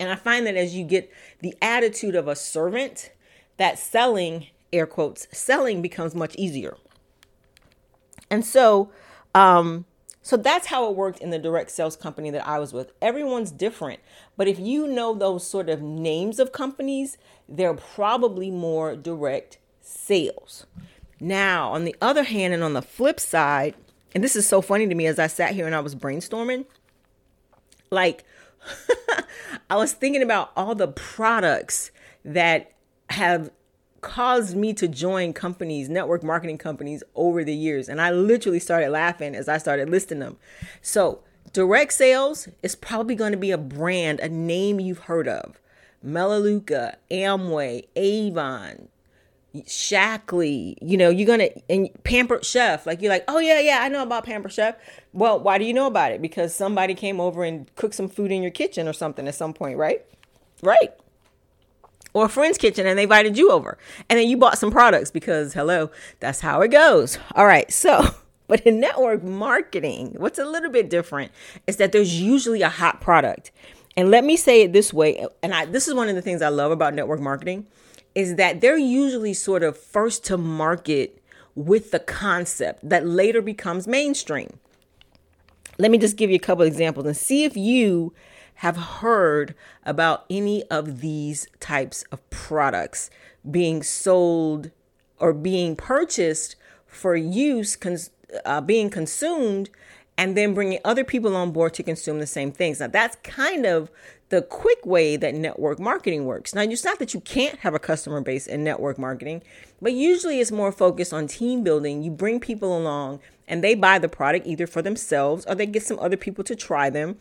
And 0.00 0.10
I 0.10 0.16
find 0.16 0.46
that 0.46 0.56
as 0.56 0.74
you 0.74 0.84
get 0.84 1.12
the 1.40 1.54
attitude 1.60 2.14
of 2.14 2.28
a 2.28 2.34
servant, 2.34 3.12
that 3.58 3.78
selling, 3.78 4.46
air 4.72 4.86
quotes, 4.86 5.28
selling 5.36 5.82
becomes 5.82 6.14
much 6.14 6.34
easier. 6.36 6.76
And 8.34 8.44
so, 8.44 8.90
um, 9.32 9.84
so 10.20 10.36
that's 10.36 10.66
how 10.66 10.90
it 10.90 10.96
worked 10.96 11.20
in 11.20 11.30
the 11.30 11.38
direct 11.38 11.70
sales 11.70 11.94
company 11.94 12.30
that 12.30 12.44
I 12.44 12.58
was 12.58 12.72
with. 12.72 12.90
Everyone's 13.00 13.52
different, 13.52 14.00
but 14.36 14.48
if 14.48 14.58
you 14.58 14.88
know 14.88 15.14
those 15.14 15.46
sort 15.46 15.68
of 15.68 15.80
names 15.80 16.40
of 16.40 16.50
companies, 16.50 17.16
they're 17.48 17.74
probably 17.74 18.50
more 18.50 18.96
direct 18.96 19.58
sales. 19.80 20.66
Now, 21.20 21.70
on 21.70 21.84
the 21.84 21.94
other 22.00 22.24
hand, 22.24 22.52
and 22.52 22.64
on 22.64 22.72
the 22.72 22.82
flip 22.82 23.20
side, 23.20 23.76
and 24.16 24.24
this 24.24 24.34
is 24.34 24.48
so 24.48 24.60
funny 24.60 24.88
to 24.88 24.94
me 24.96 25.06
as 25.06 25.20
I 25.20 25.28
sat 25.28 25.54
here 25.54 25.66
and 25.66 25.74
I 25.76 25.80
was 25.80 25.94
brainstorming, 25.94 26.64
like 27.92 28.24
I 29.70 29.76
was 29.76 29.92
thinking 29.92 30.22
about 30.22 30.50
all 30.56 30.74
the 30.74 30.88
products 30.88 31.92
that 32.24 32.72
have 33.10 33.52
caused 34.04 34.54
me 34.54 34.74
to 34.74 34.86
join 34.86 35.32
companies, 35.32 35.88
network 35.88 36.22
marketing 36.22 36.58
companies 36.58 37.02
over 37.14 37.42
the 37.42 37.54
years. 37.54 37.88
And 37.88 38.02
I 38.02 38.10
literally 38.10 38.60
started 38.60 38.90
laughing 38.90 39.34
as 39.34 39.48
I 39.48 39.56
started 39.56 39.88
listing 39.88 40.18
them. 40.18 40.36
So, 40.82 41.20
direct 41.54 41.94
sales 41.94 42.46
is 42.62 42.76
probably 42.76 43.14
going 43.14 43.32
to 43.32 43.38
be 43.38 43.50
a 43.50 43.58
brand, 43.58 44.20
a 44.20 44.28
name 44.28 44.78
you've 44.78 45.00
heard 45.00 45.26
of. 45.26 45.58
Melaleuca, 46.02 46.98
Amway, 47.10 47.86
Avon, 47.96 48.88
Shaklee, 49.56 50.76
you 50.82 50.98
know, 50.98 51.08
you're 51.08 51.26
gonna 51.26 51.48
and 51.70 51.88
Pampered 52.04 52.44
Chef, 52.44 52.86
like 52.86 53.00
you're 53.00 53.10
like, 53.10 53.24
oh 53.26 53.38
yeah, 53.38 53.60
yeah, 53.60 53.78
I 53.80 53.88
know 53.88 54.02
about 54.02 54.24
Pampered 54.24 54.52
Chef. 54.52 54.76
Well, 55.14 55.40
why 55.40 55.56
do 55.56 55.64
you 55.64 55.72
know 55.72 55.86
about 55.86 56.12
it? 56.12 56.20
Because 56.20 56.54
somebody 56.54 56.94
came 56.94 57.20
over 57.20 57.42
and 57.42 57.74
cooked 57.76 57.94
some 57.94 58.08
food 58.08 58.32
in 58.32 58.42
your 58.42 58.50
kitchen 58.50 58.86
or 58.86 58.92
something 58.92 59.26
at 59.26 59.34
some 59.34 59.54
point, 59.54 59.78
right? 59.78 60.04
Right. 60.62 60.92
Or 62.14 62.24
a 62.24 62.28
friend's 62.28 62.56
kitchen 62.56 62.86
and 62.86 62.98
they 62.98 63.02
invited 63.02 63.36
you 63.36 63.50
over. 63.50 63.76
And 64.08 64.18
then 64.18 64.28
you 64.28 64.38
bought 64.38 64.58
some 64.58 64.70
products 64.70 65.10
because 65.10 65.52
hello 65.52 65.90
that's 66.20 66.40
how 66.40 66.62
it 66.62 66.68
goes. 66.68 67.18
All 67.34 67.46
right 67.46 67.70
so 67.70 68.14
but 68.48 68.60
in 68.60 68.80
network 68.80 69.22
marketing 69.22 70.14
what's 70.16 70.38
a 70.38 70.44
little 70.46 70.70
bit 70.70 70.88
different 70.88 71.30
is 71.66 71.76
that 71.76 71.92
there's 71.92 72.20
usually 72.20 72.62
a 72.62 72.68
hot 72.70 73.02
product. 73.02 73.50
And 73.96 74.10
let 74.10 74.24
me 74.24 74.36
say 74.36 74.62
it 74.62 74.72
this 74.72 74.94
way 74.94 75.26
and 75.42 75.52
I, 75.52 75.66
this 75.66 75.86
is 75.86 75.94
one 75.94 76.08
of 76.08 76.14
the 76.14 76.22
things 76.22 76.40
i 76.40 76.48
love 76.48 76.72
about 76.72 76.94
network 76.94 77.20
marketing 77.20 77.66
is 78.14 78.36
that 78.36 78.60
they're 78.60 78.78
usually 78.78 79.34
sort 79.34 79.62
of 79.62 79.76
first 79.76 80.24
to 80.24 80.38
market 80.38 81.20
with 81.54 81.90
the 81.90 81.98
concept 81.98 82.88
that 82.88 83.06
later 83.06 83.40
becomes 83.40 83.86
mainstream. 83.86 84.58
Let 85.78 85.90
me 85.90 85.98
just 85.98 86.16
give 86.16 86.30
you 86.30 86.36
a 86.36 86.40
couple 86.40 86.64
examples 86.64 87.06
and 87.06 87.16
see 87.16 87.44
if 87.44 87.56
you 87.56 88.12
have 88.56 88.76
heard 88.76 89.54
about 89.84 90.24
any 90.30 90.62
of 90.64 91.00
these 91.00 91.46
types 91.60 92.04
of 92.12 92.28
products 92.30 93.10
being 93.48 93.82
sold 93.82 94.70
or 95.18 95.32
being 95.32 95.76
purchased 95.76 96.56
for 96.86 97.16
use, 97.16 97.76
cons- 97.76 98.10
uh, 98.44 98.60
being 98.60 98.90
consumed, 98.90 99.70
and 100.16 100.36
then 100.36 100.54
bringing 100.54 100.78
other 100.84 101.04
people 101.04 101.36
on 101.36 101.50
board 101.50 101.74
to 101.74 101.82
consume 101.82 102.20
the 102.20 102.26
same 102.26 102.52
things. 102.52 102.80
Now, 102.80 102.86
that's 102.86 103.16
kind 103.22 103.66
of 103.66 103.90
the 104.28 104.42
quick 104.42 104.84
way 104.86 105.16
that 105.16 105.34
network 105.34 105.78
marketing 105.78 106.24
works. 106.24 106.54
Now, 106.54 106.62
it's 106.62 106.84
not 106.84 106.98
that 106.98 107.14
you 107.14 107.20
can't 107.20 107.58
have 107.60 107.74
a 107.74 107.78
customer 107.78 108.20
base 108.20 108.46
in 108.46 108.64
network 108.64 108.98
marketing, 108.98 109.42
but 109.82 109.92
usually 109.92 110.40
it's 110.40 110.52
more 110.52 110.72
focused 110.72 111.12
on 111.12 111.26
team 111.26 111.62
building. 111.62 112.02
You 112.02 112.10
bring 112.10 112.40
people 112.40 112.76
along 112.76 113.20
and 113.46 113.62
they 113.62 113.74
buy 113.74 113.98
the 113.98 114.08
product 114.08 114.46
either 114.46 114.66
for 114.66 114.82
themselves 114.82 115.44
or 115.46 115.54
they 115.54 115.66
get 115.66 115.82
some 115.82 115.98
other 115.98 116.16
people 116.16 116.44
to 116.44 116.56
try 116.56 116.90
them 116.90 117.16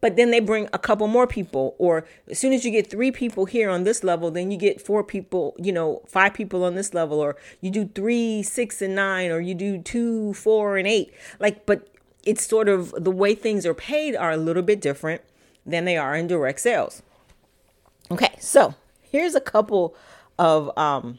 but 0.00 0.16
then 0.16 0.30
they 0.30 0.40
bring 0.40 0.68
a 0.72 0.78
couple 0.78 1.06
more 1.06 1.26
people 1.26 1.74
or 1.78 2.04
as 2.30 2.38
soon 2.38 2.52
as 2.52 2.64
you 2.64 2.70
get 2.70 2.88
three 2.88 3.10
people 3.10 3.44
here 3.46 3.70
on 3.70 3.84
this 3.84 4.04
level 4.04 4.30
then 4.30 4.50
you 4.50 4.58
get 4.58 4.80
four 4.80 5.02
people 5.02 5.54
you 5.58 5.72
know 5.72 6.02
five 6.06 6.34
people 6.34 6.64
on 6.64 6.74
this 6.74 6.94
level 6.94 7.20
or 7.20 7.36
you 7.60 7.70
do 7.70 7.86
three 7.94 8.42
six 8.42 8.82
and 8.82 8.94
nine 8.94 9.30
or 9.30 9.40
you 9.40 9.54
do 9.54 9.78
two 9.78 10.34
four 10.34 10.76
and 10.76 10.86
eight. 10.86 11.12
Like 11.40 11.66
but 11.66 11.88
it's 12.24 12.46
sort 12.46 12.68
of 12.68 12.92
the 12.92 13.10
way 13.10 13.34
things 13.34 13.64
are 13.64 13.74
paid 13.74 14.16
are 14.16 14.32
a 14.32 14.36
little 14.36 14.62
bit 14.62 14.80
different 14.80 15.22
than 15.64 15.84
they 15.84 15.96
are 15.96 16.14
in 16.14 16.26
direct 16.26 16.60
sales. 16.60 17.02
Okay 18.10 18.34
so 18.38 18.74
here's 19.00 19.34
a 19.34 19.40
couple 19.40 19.96
of 20.38 20.76
um 20.78 21.18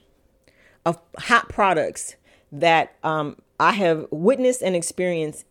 of 0.86 1.00
hot 1.18 1.50
products 1.50 2.16
that 2.52 2.96
um 3.04 3.36
i 3.60 3.74
have 3.74 4.06
witnessed 4.12 4.62
and 4.62 4.76
experienced 4.76 5.44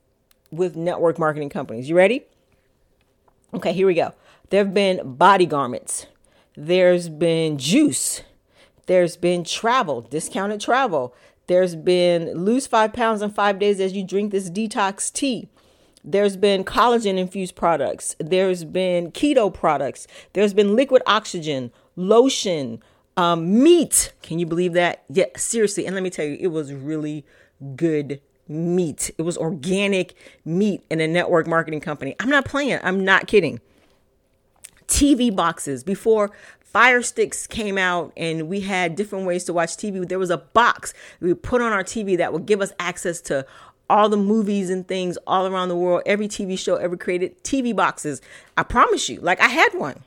with 0.51 0.77
network 0.77 1.19
marketing 1.19 1.51
companies. 1.51 1.89
You 1.89 1.97
ready 1.97 2.25
Okay, 3.55 3.73
here 3.73 3.87
we 3.87 3.95
go. 3.95 4.13
There 4.51 4.65
have 4.65 4.75
been 4.75 5.15
body 5.15 5.47
garments. 5.47 6.07
There's 6.57 7.09
been 7.09 7.59
juice. 7.59 8.23
There's 8.87 9.17
been 9.17 9.45
travel, 9.45 10.03
discounted 10.03 10.61
travel. 10.61 11.15
There's 11.47 11.77
been 11.77 12.33
lose 12.33 12.67
five 12.67 12.93
pounds 12.93 13.23
in 13.23 13.31
five 13.31 13.59
days 13.59 13.81
as 13.81 13.93
you 13.93 14.05
drink 14.05 14.33
this 14.33 14.51
detox 14.51 15.13
tea. 15.13 15.49
There's 16.03 16.37
been 16.37 16.65
collagen 16.65 17.19
infused 17.19 17.57
products. 17.57 18.15
There's 18.19 18.65
been 18.65 19.11
keto 19.11 19.53
products. 19.53 20.07
There's 20.33 20.55
been 20.55 20.77
liquid 20.77 21.03
oxygen, 21.07 21.73
lotion, 21.97 22.81
um, 23.17 23.63
meat. 23.63 24.13
Can 24.23 24.39
you 24.39 24.47
believe 24.47 24.73
that? 24.75 25.05
Yeah, 25.09 25.27
seriously. 25.37 25.85
And 25.85 25.95
let 25.95 26.03
me 26.03 26.11
tell 26.11 26.25
you, 26.25 26.37
it 26.39 26.49
was 26.49 26.73
really 26.73 27.25
good 27.75 28.21
meat. 28.49 29.11
It 29.19 29.23
was 29.23 29.37
organic 29.37 30.15
meat 30.45 30.83
in 30.91 31.01
a 31.01 31.09
network 31.09 31.47
marketing 31.47 31.81
company. 31.81 32.15
I'm 32.21 32.31
not 32.31 32.45
playing. 32.45 32.79
I'm 32.83 33.05
not 33.05 33.27
kidding. 33.27 33.61
TV 34.89 35.35
boxes 35.35 35.83
before 35.83 36.31
Fire 36.61 37.03
Sticks 37.03 37.47
came 37.47 37.79
out 37.79 38.13
and 38.17 38.49
we 38.49 38.61
had 38.61 38.97
different 38.97 39.27
ways 39.27 39.45
to 39.45 39.53
watch 39.53 39.77
TV. 39.77 40.07
There 40.07 40.19
was 40.19 40.31
a 40.31 40.39
box 40.39 40.93
we 41.21 41.33
put 41.35 41.61
on 41.61 41.73
our 41.73 41.83
TV 41.83 42.17
that 42.19 42.33
would 42.33 42.47
give 42.47 42.61
us 42.61 42.73
access 42.79 43.21
to 43.23 43.47
all 43.89 44.09
the 44.09 44.17
movies 44.17 44.69
and 44.71 44.87
things 44.87 45.17
all 45.27 45.47
around 45.47 45.69
the 45.69 45.77
world, 45.77 46.03
every 46.07 46.29
TV 46.29 46.59
show 46.59 46.77
ever 46.77 46.97
created, 46.97 47.43
TV 47.43 47.75
boxes. 47.75 48.21
I 48.57 48.63
promise 48.63 49.09
you, 49.09 49.21
like 49.21 49.41
I 49.41 49.49
had 49.49 49.75
one. 49.75 50.03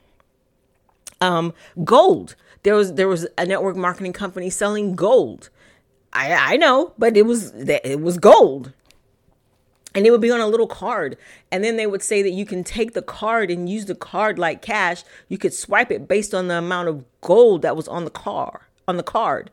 Um, 1.22 1.54
gold. 1.84 2.36
There 2.64 2.76
was 2.76 2.94
there 2.94 3.08
was 3.08 3.28
a 3.38 3.46
network 3.46 3.76
marketing 3.76 4.14
company 4.14 4.50
selling 4.50 4.96
gold. 4.96 5.50
I 6.14 6.54
I 6.54 6.58
know, 6.58 6.94
but 6.98 7.18
it 7.18 7.26
was 7.26 7.52
it 7.56 8.02
was 8.02 8.18
gold. 8.18 8.74
And 9.96 10.06
it 10.06 10.12
would 10.12 10.22
be 10.22 10.30
on 10.32 10.40
a 10.40 10.48
little 10.48 10.68
card. 10.68 11.18
And 11.52 11.64
then 11.64 11.76
they 11.76 11.88
would 11.88 12.04
say 12.04 12.22
that 12.22 12.30
you 12.30 12.46
can 12.46 12.64
take 12.64 12.94
the 12.94 13.02
card 13.02 13.50
and 13.50 13.68
use 13.68 13.86
the 13.86 13.96
card 13.96 14.38
like 14.38 14.62
cash. 14.62 15.04
You 15.30 15.40
could 15.40 15.54
swipe 15.54 15.90
it 15.90 16.08
based 16.08 16.36
on 16.36 16.48
the 16.48 16.60
amount 16.60 16.90
of 16.90 17.06
gold 17.22 17.64
that 17.64 17.76
was 17.76 17.88
on 17.88 18.06
the 18.06 18.12
car, 18.12 18.68
on 18.88 18.98
the 18.98 19.04
card. 19.04 19.50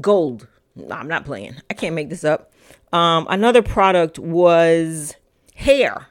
Gold. 0.00 0.46
I'm 0.90 1.08
not 1.08 1.24
playing. 1.24 1.56
I 1.68 1.74
can't 1.74 1.96
make 1.96 2.08
this 2.08 2.22
up. 2.22 2.52
Um, 2.92 3.26
another 3.28 3.62
product 3.62 4.18
was 4.18 5.16
hair. 5.54 6.06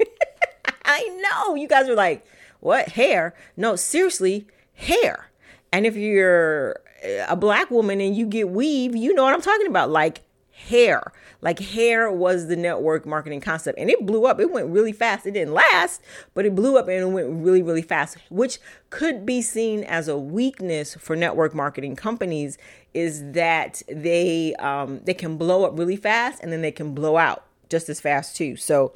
I 0.84 1.20
know. 1.22 1.56
You 1.56 1.66
guys 1.66 1.88
are 1.88 1.96
like, 1.96 2.24
what? 2.60 2.90
Hair? 2.90 3.34
No, 3.56 3.74
seriously, 3.74 4.46
hair. 4.74 5.30
And 5.72 5.84
if 5.84 5.96
you're 5.96 6.80
a 7.02 7.36
black 7.36 7.70
woman 7.70 8.00
and 8.00 8.16
you 8.16 8.26
get 8.26 8.50
weave, 8.50 8.96
you 8.96 9.14
know 9.14 9.24
what 9.24 9.34
I'm 9.34 9.42
talking 9.42 9.66
about. 9.66 9.90
Like 9.90 10.22
hair. 10.58 11.12
Like 11.40 11.60
hair 11.60 12.10
was 12.10 12.48
the 12.48 12.56
network 12.56 13.06
marketing 13.06 13.40
concept 13.40 13.78
and 13.78 13.88
it 13.88 14.04
blew 14.04 14.26
up. 14.26 14.40
It 14.40 14.50
went 14.50 14.68
really 14.68 14.92
fast. 14.92 15.24
It 15.24 15.32
didn't 15.32 15.54
last, 15.54 16.02
but 16.34 16.44
it 16.44 16.54
blew 16.54 16.76
up 16.76 16.88
and 16.88 16.98
it 16.98 17.06
went 17.06 17.44
really, 17.44 17.62
really 17.62 17.82
fast, 17.82 18.16
which 18.28 18.58
could 18.90 19.24
be 19.24 19.40
seen 19.40 19.84
as 19.84 20.08
a 20.08 20.18
weakness 20.18 20.96
for 20.96 21.14
network 21.14 21.54
marketing 21.54 21.94
companies 21.94 22.58
is 22.92 23.32
that 23.32 23.82
they 23.88 24.54
um, 24.56 25.00
they 25.04 25.14
can 25.14 25.36
blow 25.36 25.64
up 25.64 25.78
really 25.78 25.96
fast 25.96 26.42
and 26.42 26.52
then 26.52 26.62
they 26.62 26.72
can 26.72 26.94
blow 26.94 27.16
out 27.16 27.44
just 27.68 27.88
as 27.88 28.00
fast 28.00 28.34
too. 28.34 28.56
So 28.56 28.92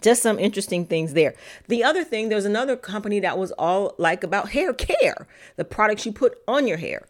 just 0.00 0.22
some 0.22 0.38
interesting 0.38 0.86
things 0.86 1.14
there. 1.14 1.34
The 1.68 1.84
other 1.84 2.04
thing, 2.04 2.28
there's 2.28 2.44
another 2.44 2.76
company 2.76 3.20
that 3.20 3.38
was 3.38 3.52
all 3.52 3.94
like 3.98 4.24
about 4.24 4.50
hair 4.50 4.72
care, 4.72 5.26
the 5.56 5.64
products 5.64 6.06
you 6.06 6.12
put 6.12 6.38
on 6.46 6.66
your 6.66 6.78
hair. 6.78 7.06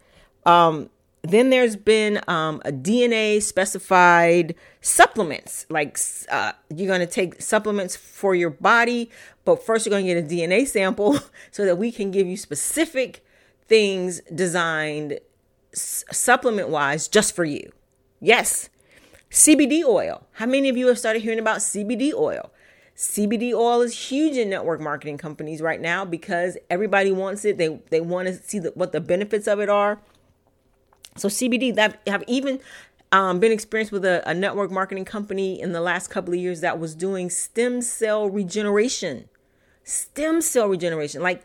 Um, 0.46 0.90
then 1.22 1.50
there's 1.50 1.76
been 1.76 2.20
um, 2.28 2.62
a 2.64 2.72
DNA 2.72 3.42
specified 3.42 4.54
supplements. 4.80 5.66
Like 5.68 5.98
uh, 6.30 6.52
you're 6.74 6.86
going 6.86 7.00
to 7.00 7.06
take 7.06 7.40
supplements 7.42 7.96
for 7.96 8.34
your 8.34 8.50
body, 8.50 9.10
but 9.44 9.64
first 9.64 9.84
you're 9.84 9.90
going 9.90 10.06
to 10.06 10.14
get 10.14 10.24
a 10.24 10.26
DNA 10.26 10.66
sample 10.66 11.18
so 11.50 11.64
that 11.64 11.76
we 11.76 11.92
can 11.92 12.10
give 12.10 12.26
you 12.26 12.36
specific 12.36 13.24
things 13.66 14.20
designed 14.34 15.18
s- 15.72 16.04
supplement 16.10 16.68
wise 16.68 17.08
just 17.08 17.34
for 17.34 17.44
you. 17.44 17.72
Yes. 18.20 18.70
CBD 19.30 19.84
oil. 19.84 20.26
How 20.32 20.46
many 20.46 20.68
of 20.68 20.76
you 20.76 20.86
have 20.86 20.98
started 20.98 21.22
hearing 21.22 21.38
about 21.38 21.58
CBD 21.58 22.14
oil? 22.14 22.50
CBD 22.98 23.52
oil 23.54 23.80
is 23.82 24.10
huge 24.10 24.36
in 24.36 24.50
network 24.50 24.80
marketing 24.80 25.18
companies 25.18 25.62
right 25.62 25.80
now 25.80 26.04
because 26.04 26.58
everybody 26.68 27.12
wants 27.12 27.44
it. 27.44 27.56
They 27.56 27.80
they 27.90 28.00
want 28.00 28.26
to 28.26 28.34
see 28.34 28.58
the, 28.58 28.72
what 28.74 28.90
the 28.90 29.00
benefits 29.00 29.46
of 29.46 29.60
it 29.60 29.68
are. 29.68 30.00
So 31.16 31.28
CBD 31.28 31.72
that 31.76 32.00
have 32.08 32.24
even 32.26 32.58
um, 33.12 33.38
been 33.38 33.52
experienced 33.52 33.92
with 33.92 34.04
a, 34.04 34.28
a 34.28 34.34
network 34.34 34.72
marketing 34.72 35.04
company 35.04 35.60
in 35.60 35.70
the 35.70 35.80
last 35.80 36.08
couple 36.08 36.34
of 36.34 36.40
years 36.40 36.60
that 36.60 36.80
was 36.80 36.96
doing 36.96 37.30
stem 37.30 37.82
cell 37.82 38.28
regeneration. 38.28 39.28
Stem 39.84 40.40
cell 40.40 40.66
regeneration, 40.68 41.22
like 41.22 41.44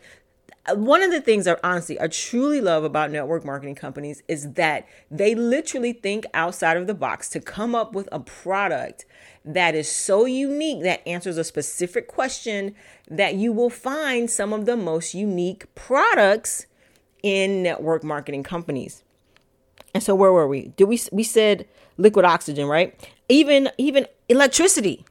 one 0.72 1.02
of 1.02 1.10
the 1.10 1.20
things 1.20 1.46
I 1.46 1.56
honestly 1.62 2.00
I 2.00 2.08
truly 2.08 2.60
love 2.60 2.84
about 2.84 3.10
network 3.10 3.44
marketing 3.44 3.74
companies 3.74 4.22
is 4.28 4.52
that 4.52 4.86
they 5.10 5.34
literally 5.34 5.92
think 5.92 6.24
outside 6.32 6.76
of 6.76 6.86
the 6.86 6.94
box 6.94 7.28
to 7.30 7.40
come 7.40 7.74
up 7.74 7.94
with 7.94 8.08
a 8.10 8.20
product 8.20 9.04
that 9.44 9.74
is 9.74 9.90
so 9.90 10.24
unique 10.24 10.82
that 10.82 11.06
answers 11.06 11.36
a 11.36 11.44
specific 11.44 12.08
question 12.08 12.74
that 13.08 13.34
you 13.34 13.52
will 13.52 13.68
find 13.68 14.30
some 14.30 14.52
of 14.52 14.64
the 14.64 14.76
most 14.76 15.12
unique 15.12 15.72
products 15.74 16.66
in 17.22 17.62
network 17.62 18.02
marketing 18.02 18.42
companies. 18.42 19.02
And 19.92 20.02
so 20.02 20.14
where 20.14 20.32
were 20.32 20.48
we? 20.48 20.72
Did 20.76 20.84
we 20.84 20.98
we 21.12 21.22
said 21.22 21.66
liquid 21.98 22.24
oxygen, 22.24 22.66
right? 22.66 22.98
Even 23.28 23.70
even 23.76 24.06
electricity. 24.28 25.04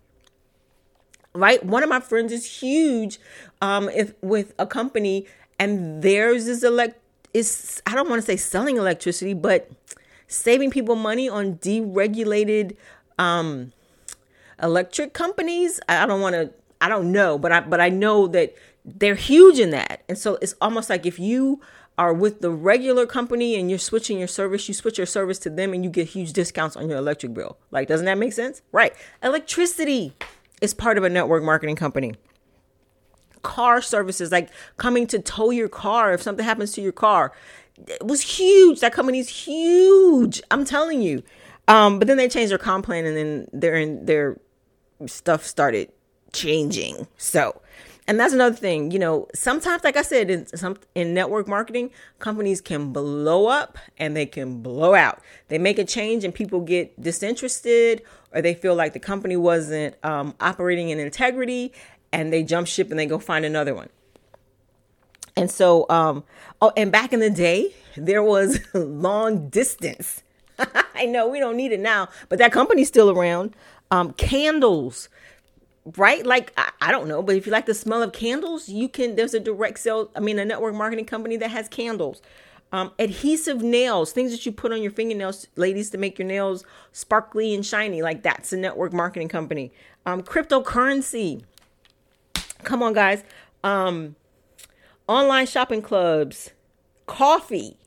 Right? 1.36 1.66
One 1.66 1.82
of 1.82 1.90
my 1.90 2.00
friends 2.00 2.32
is 2.32 2.60
huge 2.60 3.20
um 3.62 3.88
if 3.90 4.14
with 4.22 4.54
a 4.58 4.66
company 4.66 5.28
and 5.64 6.02
theirs 6.02 6.48
is 6.48 6.64
elect 6.64 7.00
is 7.34 7.82
I 7.88 7.96
don't 7.96 8.10
want 8.10 8.22
to 8.22 8.26
say 8.26 8.38
selling 8.38 8.78
electricity, 8.78 9.34
but 9.34 9.70
saving 10.28 10.72
people 10.72 10.96
money 10.96 11.30
on 11.30 11.56
deregulated 11.56 12.76
um 13.18 13.72
electric 14.62 15.14
companies. 15.14 15.80
I 15.88 16.06
don't 16.06 16.22
want 16.22 16.36
to 16.36 16.52
I 16.82 16.90
don't 16.90 17.12
know, 17.12 17.38
but 17.38 17.52
I 17.52 17.62
but 17.62 17.80
I 17.80 17.90
know 17.90 18.28
that 18.28 18.54
they're 18.86 19.16
huge 19.16 19.60
in 19.60 19.70
that. 19.70 20.04
And 20.10 20.18
so 20.18 20.38
it's 20.42 20.56
almost 20.60 20.90
like 20.90 21.06
if 21.06 21.18
you 21.18 21.62
are 21.98 22.14
with 22.14 22.42
the 22.42 22.50
regular 22.50 23.06
company 23.06 23.56
and 23.56 23.70
you're 23.70 23.80
switching 23.80 24.18
your 24.18 24.28
service, 24.28 24.68
you 24.68 24.74
switch 24.74 24.98
your 24.98 25.08
service 25.08 25.40
to 25.40 25.50
them 25.50 25.74
and 25.74 25.84
you 25.84 25.90
get 25.90 26.10
huge 26.10 26.34
discounts 26.34 26.76
on 26.76 26.90
your 26.90 26.98
electric 26.98 27.34
bill. 27.34 27.58
Like 27.72 27.88
doesn't 27.88 28.06
that 28.06 28.18
make 28.18 28.34
sense? 28.34 28.62
Right. 28.72 28.94
Electricity 29.24 30.14
is 30.62 30.74
part 30.74 30.98
of 30.98 31.04
a 31.04 31.10
network 31.10 31.44
marketing 31.44 31.78
company. 31.78 32.16
Car 33.44 33.82
services 33.82 34.32
like 34.32 34.50
coming 34.78 35.06
to 35.08 35.20
tow 35.20 35.52
your 35.52 35.70
car 35.70 36.14
if 36.14 36.22
something 36.22 36.44
happens 36.44 36.72
to 36.74 36.82
your 36.82 36.92
car. 36.92 37.34
It 37.88 38.06
was 38.06 38.22
huge. 38.22 38.80
That 38.80 38.94
company's 38.94 39.30
huge. 39.30 40.42
I'm 40.52 40.66
telling 40.66 41.02
you. 41.02 41.24
Um, 41.68 42.00
but 42.00 42.08
then 42.08 42.18
they 42.18 42.28
changed 42.28 42.52
their 42.52 42.58
comp 42.58 42.86
plan 42.86 43.06
and 43.06 43.16
then 43.16 43.48
their 43.54 43.96
their 43.96 44.38
stuff 45.06 45.46
started 45.46 45.92
changing. 46.34 47.08
So 47.18 47.62
and 48.08 48.20
that's 48.20 48.34
another 48.34 48.56
thing 48.56 48.92
you 48.92 49.00
know 49.00 49.28
sometimes 49.34 49.84
like 49.84 49.96
i 49.96 50.02
said 50.02 50.30
in 50.30 50.46
some 50.58 50.78
in 50.96 51.14
network 51.14 51.48
marketing 51.48 51.90
companies 52.20 52.62
can 52.62 52.92
blow 52.92 53.48
up 53.48 53.78
and 53.98 54.16
they 54.16 54.26
can 54.26 54.62
blow 54.62 54.94
out 54.94 55.22
they 55.48 55.58
make 55.58 55.80
a 55.80 55.86
change 55.86 56.24
and 56.24 56.34
people 56.34 56.62
get 56.62 57.00
disinterested 57.02 58.02
or 58.32 58.42
they 58.42 58.54
feel 58.54 58.76
like 58.76 58.94
the 58.94 59.00
company 59.00 59.38
wasn't 59.38 59.96
um, 60.04 60.34
operating 60.40 60.90
in 60.90 61.00
integrity 61.00 61.72
and 62.14 62.32
they 62.32 62.44
jump 62.44 62.68
ship 62.68 62.90
and 62.90 62.98
they 62.98 63.06
go 63.06 63.20
find 63.20 63.44
another 63.44 63.76
one 63.76 63.90
and 65.36 65.52
so 65.52 65.86
um 65.90 66.24
oh 66.62 66.72
and 66.78 66.92
back 66.92 67.12
in 67.12 67.20
the 67.20 67.30
day 67.30 67.74
there 67.98 68.24
was 68.24 68.60
long 68.74 69.50
distance 69.50 70.24
i 70.96 71.06
know 71.06 71.28
we 71.28 71.40
don't 71.40 71.58
need 71.58 71.74
it 71.74 71.80
now 71.80 72.08
but 72.30 72.40
that 72.40 72.54
company's 72.54 72.88
still 72.88 73.10
around 73.10 73.56
um 73.92 74.14
candles 74.14 75.10
right? 75.98 76.26
Like 76.26 76.54
I, 76.58 76.72
I, 76.82 76.92
don't 76.92 77.08
know, 77.08 77.22
but 77.22 77.36
if 77.36 77.46
you 77.46 77.52
like 77.52 77.66
the 77.66 77.74
smell 77.74 78.02
of 78.02 78.14
candles, 78.14 78.70
you 78.70 78.88
can. 78.88 79.16
There's 79.16 79.34
a 79.34 79.40
direct 79.40 79.80
sale. 79.80 80.10
I 80.16 80.20
mean, 80.20 80.40
a 80.40 80.46
network 80.46 80.76
marketing 80.76 81.06
company 81.06 81.38
that 81.38 81.52
has 81.52 81.68
candles. 81.68 82.22
Um, 82.72 82.92
adhesive 82.98 83.62
nails, 83.62 84.12
things 84.12 84.32
that 84.32 84.46
you 84.48 84.52
put 84.52 84.72
on 84.72 84.82
your 84.82 84.92
fingernails, 84.92 85.48
ladies, 85.56 85.92
to 85.92 85.98
make 86.00 86.18
your 86.18 86.28
nails 86.28 86.66
sparkly 86.92 87.54
and 87.54 87.64
shiny. 87.64 88.02
Like 88.02 88.24
that's 88.24 88.52
a 88.52 88.58
network 88.58 88.94
marketing 88.94 89.30
company. 89.30 89.72
Um, 90.06 90.24
cryptocurrency. 90.24 91.44
Come 92.64 92.84
on, 92.84 92.94
guys. 92.94 93.24
Um, 93.64 94.16
online 95.08 95.46
shopping 95.46 95.82
clubs, 95.82 96.52
coffee. 97.06 97.78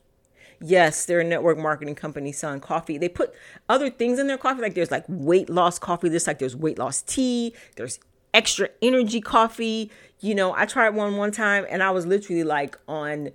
Yes, 0.59 1.05
they're 1.05 1.19
a 1.19 1.23
network 1.23 1.57
marketing 1.57 1.95
company 1.95 2.31
selling 2.31 2.61
coffee. 2.61 2.97
They 2.97 3.09
put 3.09 3.33
other 3.69 3.89
things 3.89 4.17
in 4.17 4.27
their 4.27 4.37
coffee, 4.37 4.61
like 4.61 4.73
there's 4.73 4.89
like 4.91 5.05
weight 5.07 5.49
loss 5.49 5.77
coffee. 5.77 6.09
There's 6.09 6.25
like 6.25 6.39
there's 6.39 6.55
weight 6.55 6.79
loss 6.79 7.03
tea. 7.03 7.53
There's 7.75 7.99
extra 8.33 8.69
energy 8.81 9.21
coffee. 9.21 9.91
You 10.19 10.33
know, 10.33 10.53
I 10.53 10.65
tried 10.65 10.91
one 10.91 11.17
one 11.17 11.31
time 11.31 11.65
and 11.69 11.83
I 11.83 11.91
was 11.91 12.07
literally 12.07 12.43
like 12.43 12.77
on 12.87 13.29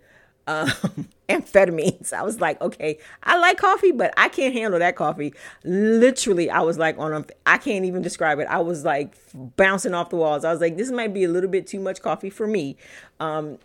um, 0.47 0.69
amphetamines. 1.29 2.13
I 2.13 2.23
was 2.23 2.41
like, 2.41 2.61
okay, 2.61 2.99
I 3.23 3.39
like 3.39 3.59
coffee, 3.59 3.93
but 3.93 4.13
I 4.17 4.29
can't 4.29 4.55
handle 4.55 4.79
that 4.79 4.97
coffee. 4.97 5.35
Literally, 5.65 6.51
I 6.51 6.61
was 6.61 6.79
like 6.79 6.99
on, 6.99 7.25
I 7.47 7.59
can't 7.59 7.85
even 7.85 8.03
describe 8.03 8.39
it. 8.39 8.47
I 8.49 8.61
was 8.61 8.85
like 8.85 9.15
bouncing 9.57 9.95
off 9.95 10.11
the 10.11 10.17
walls. 10.17 10.45
I 10.45 10.53
was 10.53 10.61
like, 10.61 10.77
this 10.77 10.91
might 10.91 11.15
be 11.15 11.25
a 11.25 11.29
little 11.29 11.51
bit 11.51 11.67
too 11.67 11.81
much 11.81 12.03
coffee 12.03 12.31
for 12.31 12.47
me. 12.47 12.77
Um, 13.21 13.59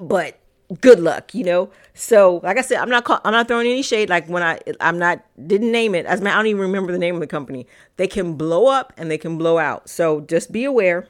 but 0.00 0.38
good 0.80 1.00
luck, 1.00 1.34
you 1.34 1.44
know. 1.44 1.70
So, 1.94 2.40
like 2.42 2.58
I 2.58 2.62
said, 2.62 2.78
I'm 2.78 2.88
not 2.88 3.04
call- 3.04 3.20
I'm 3.24 3.32
not 3.32 3.48
throwing 3.48 3.66
any 3.66 3.82
shade. 3.82 4.08
Like 4.08 4.26
when 4.26 4.42
I 4.42 4.58
I'm 4.80 4.98
not 4.98 5.22
didn't 5.46 5.72
name 5.72 5.94
it. 5.94 6.06
As 6.06 6.20
I 6.20 6.24
don't 6.24 6.46
even 6.46 6.62
remember 6.62 6.92
the 6.92 6.98
name 6.98 7.14
of 7.14 7.20
the 7.20 7.26
company. 7.26 7.66
They 7.96 8.06
can 8.06 8.34
blow 8.34 8.66
up 8.66 8.92
and 8.96 9.10
they 9.10 9.18
can 9.18 9.38
blow 9.38 9.58
out. 9.58 9.88
So 9.88 10.20
just 10.22 10.52
be 10.52 10.64
aware. 10.64 11.08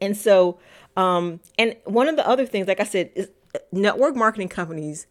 And 0.00 0.16
so, 0.16 0.58
um, 0.96 1.40
and 1.58 1.76
one 1.84 2.08
of 2.08 2.16
the 2.16 2.26
other 2.26 2.44
things, 2.44 2.66
like 2.66 2.80
I 2.80 2.84
said, 2.84 3.10
is 3.14 3.30
network 3.70 4.16
marketing 4.16 4.48
companies 4.48 5.06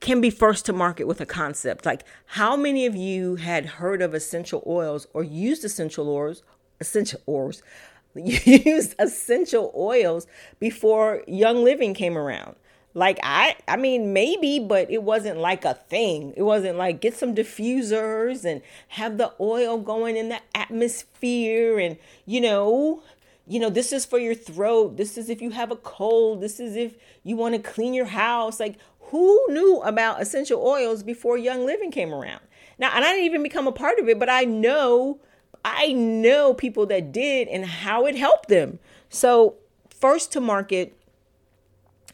can 0.00 0.20
be 0.20 0.30
first 0.30 0.66
to 0.66 0.72
market 0.72 1.06
with 1.06 1.20
a 1.20 1.26
concept. 1.26 1.84
Like 1.84 2.04
how 2.26 2.56
many 2.56 2.86
of 2.86 2.94
you 2.94 3.36
had 3.36 3.66
heard 3.66 4.00
of 4.02 4.14
essential 4.14 4.62
oils 4.66 5.06
or 5.12 5.24
used 5.24 5.64
essential 5.64 6.08
oils, 6.08 6.42
essential 6.80 7.20
oils, 7.28 7.62
used 8.14 8.94
essential 8.98 9.72
oils 9.76 10.26
before 10.58 11.22
Young 11.26 11.64
Living 11.64 11.94
came 11.94 12.16
around. 12.16 12.56
Like 12.94 13.18
I 13.22 13.56
I 13.66 13.76
mean 13.76 14.12
maybe 14.12 14.58
but 14.58 14.90
it 14.90 15.02
wasn't 15.02 15.38
like 15.38 15.64
a 15.64 15.74
thing. 15.74 16.32
It 16.36 16.42
wasn't 16.42 16.78
like 16.78 17.00
get 17.00 17.14
some 17.14 17.34
diffusers 17.34 18.44
and 18.44 18.62
have 18.88 19.18
the 19.18 19.32
oil 19.40 19.78
going 19.78 20.16
in 20.16 20.30
the 20.30 20.40
atmosphere 20.54 21.78
and 21.78 21.96
you 22.24 22.40
know 22.40 23.02
you 23.48 23.58
know 23.58 23.70
this 23.70 23.92
is 23.92 24.04
for 24.04 24.18
your 24.18 24.34
throat. 24.34 24.96
This 24.96 25.16
is 25.16 25.28
if 25.30 25.40
you 25.40 25.50
have 25.50 25.70
a 25.70 25.76
cold. 25.76 26.40
This 26.40 26.60
is 26.60 26.76
if 26.76 26.94
you 27.22 27.36
want 27.36 27.54
to 27.54 27.60
clean 27.60 27.94
your 27.94 28.06
house. 28.06 28.60
Like 28.60 28.76
who 29.00 29.42
knew 29.48 29.80
about 29.82 30.20
essential 30.20 30.64
oils 30.64 31.02
before 31.02 31.38
Young 31.38 31.64
Living 31.64 31.90
came 31.90 32.12
around? 32.12 32.40
Now, 32.78 32.90
and 32.94 33.04
I 33.04 33.12
didn't 33.12 33.24
even 33.24 33.42
become 33.42 33.66
a 33.66 33.72
part 33.72 33.98
of 33.98 34.08
it, 34.08 34.18
but 34.18 34.28
I 34.28 34.44
know 34.44 35.20
I 35.64 35.92
know 35.92 36.54
people 36.54 36.86
that 36.86 37.12
did 37.12 37.48
and 37.48 37.64
how 37.64 38.06
it 38.06 38.16
helped 38.16 38.48
them. 38.48 38.78
So, 39.08 39.56
first 39.90 40.32
to 40.32 40.40
market, 40.40 40.96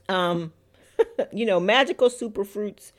um, 0.08 0.52
you 1.32 1.44
know, 1.44 1.60
magical 1.60 2.08
superfruits, 2.08 2.92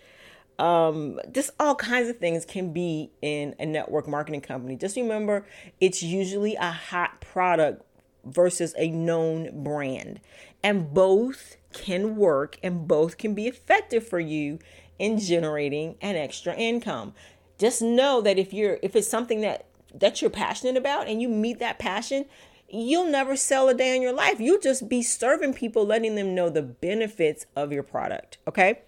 um, 0.60 1.20
just 1.32 1.52
all 1.60 1.76
kinds 1.76 2.10
of 2.10 2.18
things 2.18 2.46
can 2.46 2.72
be 2.72 3.12
in 3.22 3.56
a 3.60 3.66
network 3.66 4.08
marketing 4.08 4.42
company. 4.42 4.76
Just 4.76 4.96
remember, 4.96 5.46
it's 5.82 6.04
usually 6.04 6.56
a 6.56 6.72
hot 6.72 7.22
product 7.22 7.84
versus 8.26 8.74
a 8.78 8.90
known 8.90 9.64
brand, 9.64 10.20
and 10.64 10.94
both 10.94 11.58
can 11.74 12.16
work 12.16 12.58
and 12.64 12.88
both 12.88 13.18
can 13.18 13.34
be 13.34 13.48
effective 13.48 14.08
for 14.08 14.20
you 14.20 14.60
in 14.98 15.20
generating 15.20 15.96
an 16.02 16.16
extra 16.16 16.56
income. 16.56 17.14
Just 17.58 17.82
know 17.82 18.22
that 18.22 18.38
if 18.38 18.54
you're 18.54 18.80
if 18.82 18.96
it's 18.96 19.08
something 19.08 19.42
that 19.42 19.66
that 19.94 20.22
you're 20.22 20.32
passionate 20.32 20.78
about 20.78 21.08
and 21.08 21.22
you 21.22 21.30
meet 21.30 21.60
that 21.60 21.80
passion, 21.80 22.26
you'll 22.70 23.10
never 23.10 23.36
sell 23.36 23.70
a 23.70 23.74
day 23.74 23.96
in 23.96 24.02
your 24.02 24.14
life. 24.14 24.40
You'll 24.40 24.60
just 24.60 24.90
be 24.90 25.02
serving 25.02 25.54
people, 25.54 25.86
letting 25.86 26.16
them 26.16 26.36
know 26.36 26.50
the 26.50 26.62
benefits 26.62 27.46
of 27.56 27.72
your 27.72 27.84
product. 27.84 28.38
Okay. 28.48 28.82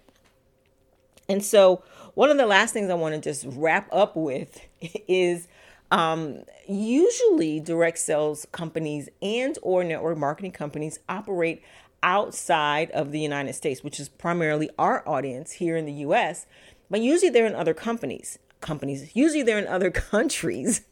And 1.28 1.44
so, 1.44 1.82
one 2.14 2.30
of 2.30 2.38
the 2.38 2.46
last 2.46 2.72
things 2.72 2.90
I 2.90 2.94
want 2.94 3.14
to 3.14 3.20
just 3.20 3.44
wrap 3.48 3.88
up 3.92 4.16
with 4.16 4.60
is 5.08 5.48
um, 5.90 6.42
usually 6.68 7.60
direct 7.60 7.98
sales 7.98 8.46
companies 8.52 9.08
and 9.22 9.58
or 9.62 9.84
network 9.84 10.18
marketing 10.18 10.52
companies 10.52 10.98
operate 11.08 11.62
outside 12.02 12.90
of 12.92 13.10
the 13.10 13.20
United 13.20 13.54
States, 13.54 13.82
which 13.82 13.98
is 13.98 14.08
primarily 14.08 14.70
our 14.78 15.06
audience 15.08 15.52
here 15.52 15.76
in 15.76 15.86
the 15.86 15.92
US, 15.92 16.46
but 16.90 17.00
usually 17.00 17.30
they're 17.30 17.46
in 17.46 17.54
other 17.54 17.74
companies 17.74 18.38
companies. 18.60 19.14
Usually 19.14 19.42
they're 19.42 19.58
in 19.58 19.66
other 19.66 19.90
countries. 20.12 20.82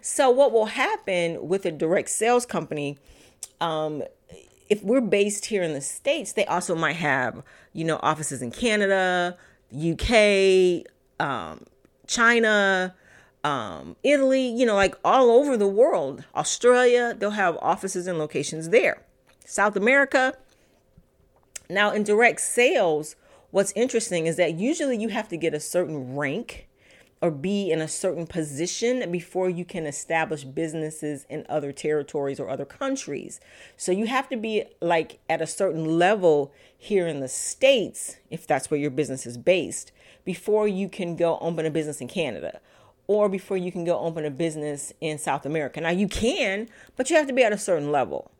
so 0.00 0.30
what 0.30 0.52
will 0.52 0.66
happen 0.66 1.48
with 1.48 1.66
a 1.66 1.72
direct 1.72 2.08
sales 2.10 2.46
company? 2.46 2.98
Um, 3.60 4.02
if 4.68 4.82
we're 4.82 5.00
based 5.00 5.46
here 5.46 5.62
in 5.62 5.74
the 5.74 5.80
states, 5.80 6.32
they 6.32 6.44
also 6.46 6.74
might 6.74 6.96
have 6.96 7.42
you 7.72 7.84
know 7.84 7.98
offices 8.02 8.42
in 8.42 8.50
Canada, 8.50 9.36
UK, 9.72 10.86
um, 11.20 11.64
China, 12.06 12.94
um, 13.46 13.94
Italy. 14.02 14.46
You 14.46 14.66
know, 14.66 14.74
like 14.74 14.96
all 15.04 15.30
over 15.30 15.56
the 15.56 15.68
world. 15.68 16.24
Australia, 16.34 17.14
they'll 17.16 17.30
have 17.30 17.56
offices 17.62 18.06
and 18.06 18.18
locations 18.18 18.70
there. 18.70 19.02
South 19.44 19.76
America. 19.76 20.34
Now, 21.70 21.92
in 21.92 22.02
direct 22.02 22.40
sales, 22.40 23.16
what's 23.50 23.72
interesting 23.72 24.26
is 24.26 24.36
that 24.36 24.54
usually 24.54 24.98
you 24.98 25.08
have 25.08 25.28
to 25.28 25.36
get 25.36 25.54
a 25.54 25.60
certain 25.60 26.16
rank 26.16 26.68
or 27.22 27.30
be 27.30 27.70
in 27.70 27.80
a 27.80 27.88
certain 27.88 28.26
position 28.26 29.10
before 29.10 29.48
you 29.48 29.64
can 29.64 29.86
establish 29.86 30.44
businesses 30.44 31.24
in 31.28 31.46
other 31.48 31.72
territories 31.72 32.38
or 32.38 32.48
other 32.48 32.64
countries. 32.64 33.40
So 33.76 33.90
you 33.90 34.06
have 34.06 34.28
to 34.28 34.36
be 34.36 34.64
like 34.80 35.18
at 35.28 35.40
a 35.40 35.46
certain 35.46 35.98
level 35.98 36.52
here 36.76 37.06
in 37.06 37.20
the 37.20 37.28
States, 37.28 38.16
if 38.30 38.46
that's 38.46 38.70
where 38.70 38.78
your 38.78 38.90
business 38.90 39.26
is 39.26 39.38
based, 39.38 39.92
before 40.24 40.68
you 40.68 40.88
can 40.88 41.16
go 41.16 41.38
open 41.40 41.66
a 41.66 41.70
business 41.70 42.00
in 42.00 42.08
Canada 42.08 42.60
or 43.08 43.28
before 43.28 43.56
you 43.56 43.70
can 43.70 43.84
go 43.84 43.98
open 43.98 44.24
a 44.24 44.30
business 44.30 44.92
in 45.00 45.18
South 45.18 45.46
America. 45.46 45.80
Now 45.80 45.90
you 45.90 46.08
can, 46.08 46.68
but 46.96 47.10
you 47.10 47.16
have 47.16 47.26
to 47.26 47.32
be 47.32 47.42
at 47.42 47.52
a 47.52 47.58
certain 47.58 47.92
level. 47.92 48.30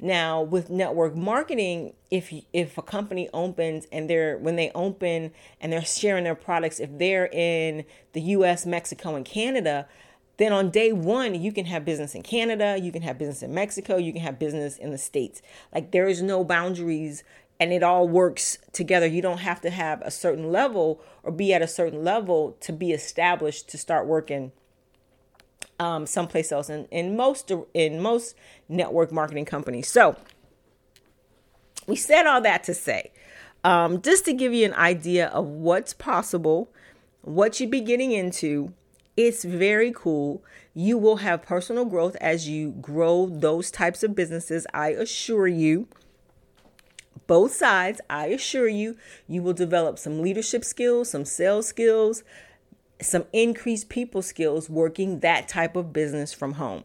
Now, 0.00 0.42
with 0.42 0.70
network 0.70 1.16
marketing, 1.16 1.92
if 2.10 2.32
if 2.52 2.78
a 2.78 2.82
company 2.82 3.28
opens 3.34 3.86
and 3.90 4.08
they're 4.08 4.38
when 4.38 4.54
they 4.54 4.70
open 4.74 5.32
and 5.60 5.72
they're 5.72 5.84
sharing 5.84 6.22
their 6.22 6.36
products, 6.36 6.78
if 6.78 6.96
they're 6.98 7.28
in 7.32 7.84
the 8.12 8.20
U.S., 8.20 8.64
Mexico, 8.64 9.16
and 9.16 9.24
Canada, 9.24 9.88
then 10.36 10.52
on 10.52 10.70
day 10.70 10.92
one 10.92 11.34
you 11.34 11.50
can 11.50 11.64
have 11.64 11.84
business 11.84 12.14
in 12.14 12.22
Canada, 12.22 12.78
you 12.80 12.92
can 12.92 13.02
have 13.02 13.18
business 13.18 13.42
in 13.42 13.52
Mexico, 13.52 13.96
you 13.96 14.12
can 14.12 14.22
have 14.22 14.38
business 14.38 14.76
in 14.78 14.92
the 14.92 14.98
states. 14.98 15.42
Like 15.74 15.90
there 15.90 16.06
is 16.06 16.22
no 16.22 16.44
boundaries, 16.44 17.24
and 17.60 17.72
it 17.72 17.82
all 17.82 18.08
works 18.08 18.58
together. 18.72 19.06
You 19.06 19.22
don't 19.22 19.38
have 19.38 19.60
to 19.62 19.70
have 19.70 20.00
a 20.02 20.10
certain 20.10 20.52
level 20.52 21.00
or 21.22 21.32
be 21.32 21.52
at 21.52 21.62
a 21.62 21.68
certain 21.68 22.04
level 22.04 22.56
to 22.60 22.72
be 22.72 22.92
established 22.92 23.68
to 23.70 23.78
start 23.78 24.06
working 24.06 24.52
um, 25.80 26.06
someplace 26.06 26.50
else 26.52 26.68
in, 26.68 26.86
in 26.86 27.16
most 27.16 27.52
in 27.74 28.00
most 28.00 28.36
network 28.68 29.12
marketing 29.12 29.44
companies. 29.44 29.88
So 29.88 30.16
we 31.86 31.96
said 31.96 32.26
all 32.26 32.40
that 32.42 32.64
to 32.64 32.74
say, 32.74 33.12
um, 33.64 34.02
just 34.02 34.24
to 34.26 34.32
give 34.32 34.52
you 34.52 34.66
an 34.66 34.74
idea 34.74 35.28
of 35.28 35.46
what's 35.46 35.94
possible, 35.94 36.68
what 37.22 37.60
you'd 37.60 37.70
be 37.70 37.80
getting 37.80 38.12
into 38.12 38.72
It's 39.18 39.42
very 39.42 39.92
cool. 39.92 40.44
You 40.74 40.96
will 40.96 41.16
have 41.16 41.42
personal 41.42 41.84
growth 41.84 42.14
as 42.20 42.48
you 42.48 42.70
grow 42.80 43.26
those 43.28 43.68
types 43.72 44.04
of 44.04 44.14
businesses, 44.14 44.64
I 44.72 44.90
assure 44.90 45.48
you. 45.48 45.88
Both 47.28 47.54
sides, 47.54 48.00
I 48.08 48.28
assure 48.28 48.66
you, 48.66 48.96
you 49.28 49.42
will 49.42 49.52
develop 49.52 49.98
some 49.98 50.20
leadership 50.22 50.64
skills, 50.64 51.10
some 51.10 51.26
sales 51.26 51.68
skills, 51.68 52.24
some 53.00 53.26
increased 53.34 53.90
people 53.90 54.22
skills 54.22 54.68
working 54.68 55.20
that 55.20 55.46
type 55.46 55.76
of 55.76 55.92
business 55.92 56.32
from 56.32 56.54
home. 56.54 56.84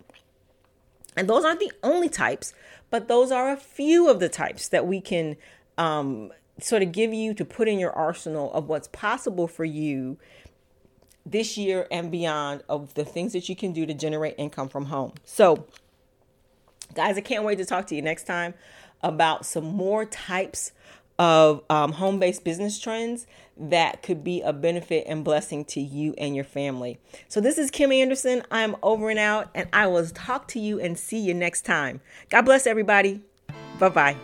And 1.16 1.30
those 1.30 1.46
aren't 1.46 1.62
the 1.62 1.72
only 1.82 2.10
types, 2.10 2.54
but 2.90 3.08
those 3.08 3.32
are 3.32 3.52
a 3.52 3.58
few 3.58 4.10
of 4.10 4.20
the 4.20 4.28
types 4.28 4.68
that 4.68 4.86
we 4.86 5.00
can 5.00 5.38
um, 5.78 6.34
sort 6.60 6.84
of 6.84 6.92
give 6.92 7.14
you 7.14 7.34
to 7.36 7.46
put 7.46 7.70
in 7.70 7.80
your 7.80 7.94
arsenal 7.94 8.52
of 8.52 8.68
what's 8.68 8.90
possible 8.90 9.48
for 9.48 9.64
you 9.64 10.18
this 11.26 11.58
year 11.58 11.88
and 11.90 12.12
beyond 12.12 12.64
of 12.68 12.94
the 12.96 13.06
things 13.06 13.32
that 13.32 13.48
you 13.48 13.56
can 13.56 13.72
do 13.72 13.86
to 13.86 13.94
generate 13.94 14.36
income 14.38 14.68
from 14.68 14.86
home. 14.86 15.14
So, 15.24 15.68
guys, 16.94 17.18
I 17.18 17.22
can't 17.22 17.46
wait 17.46 17.60
to 17.60 17.66
talk 17.66 17.88
to 17.88 17.96
you 17.96 18.02
next 18.02 18.26
time 18.26 18.56
about 19.04 19.46
some 19.46 19.66
more 19.66 20.06
types 20.06 20.72
of 21.20 21.62
um, 21.70 21.92
home 21.94 22.20
based 22.20 22.44
business 22.44 22.80
trends 22.80 23.28
that 23.56 24.02
could 24.02 24.24
be 24.24 24.42
a 24.42 24.52
benefit 24.52 25.06
and 25.08 25.24
blessing 25.24 25.64
to 25.64 25.80
you 25.80 26.16
and 26.18 26.36
your 26.36 26.46
family. 26.46 26.98
So, 27.28 27.40
this 27.40 27.58
is 27.58 27.70
Kim 27.70 27.92
Anderson. 27.92 28.44
I'm 28.50 28.76
over 28.82 29.10
and 29.10 29.20
out, 29.20 29.50
and 29.54 29.68
I 29.72 29.88
will 29.88 30.06
talk 30.08 30.48
to 30.50 30.60
you 30.60 30.80
and 30.80 30.98
see 30.98 31.20
you 31.20 31.34
next 31.34 31.62
time. 31.62 32.02
God 32.30 32.44
bless 32.44 32.66
everybody. 32.66 33.22
Bye 33.80 33.90
bye. 33.90 34.18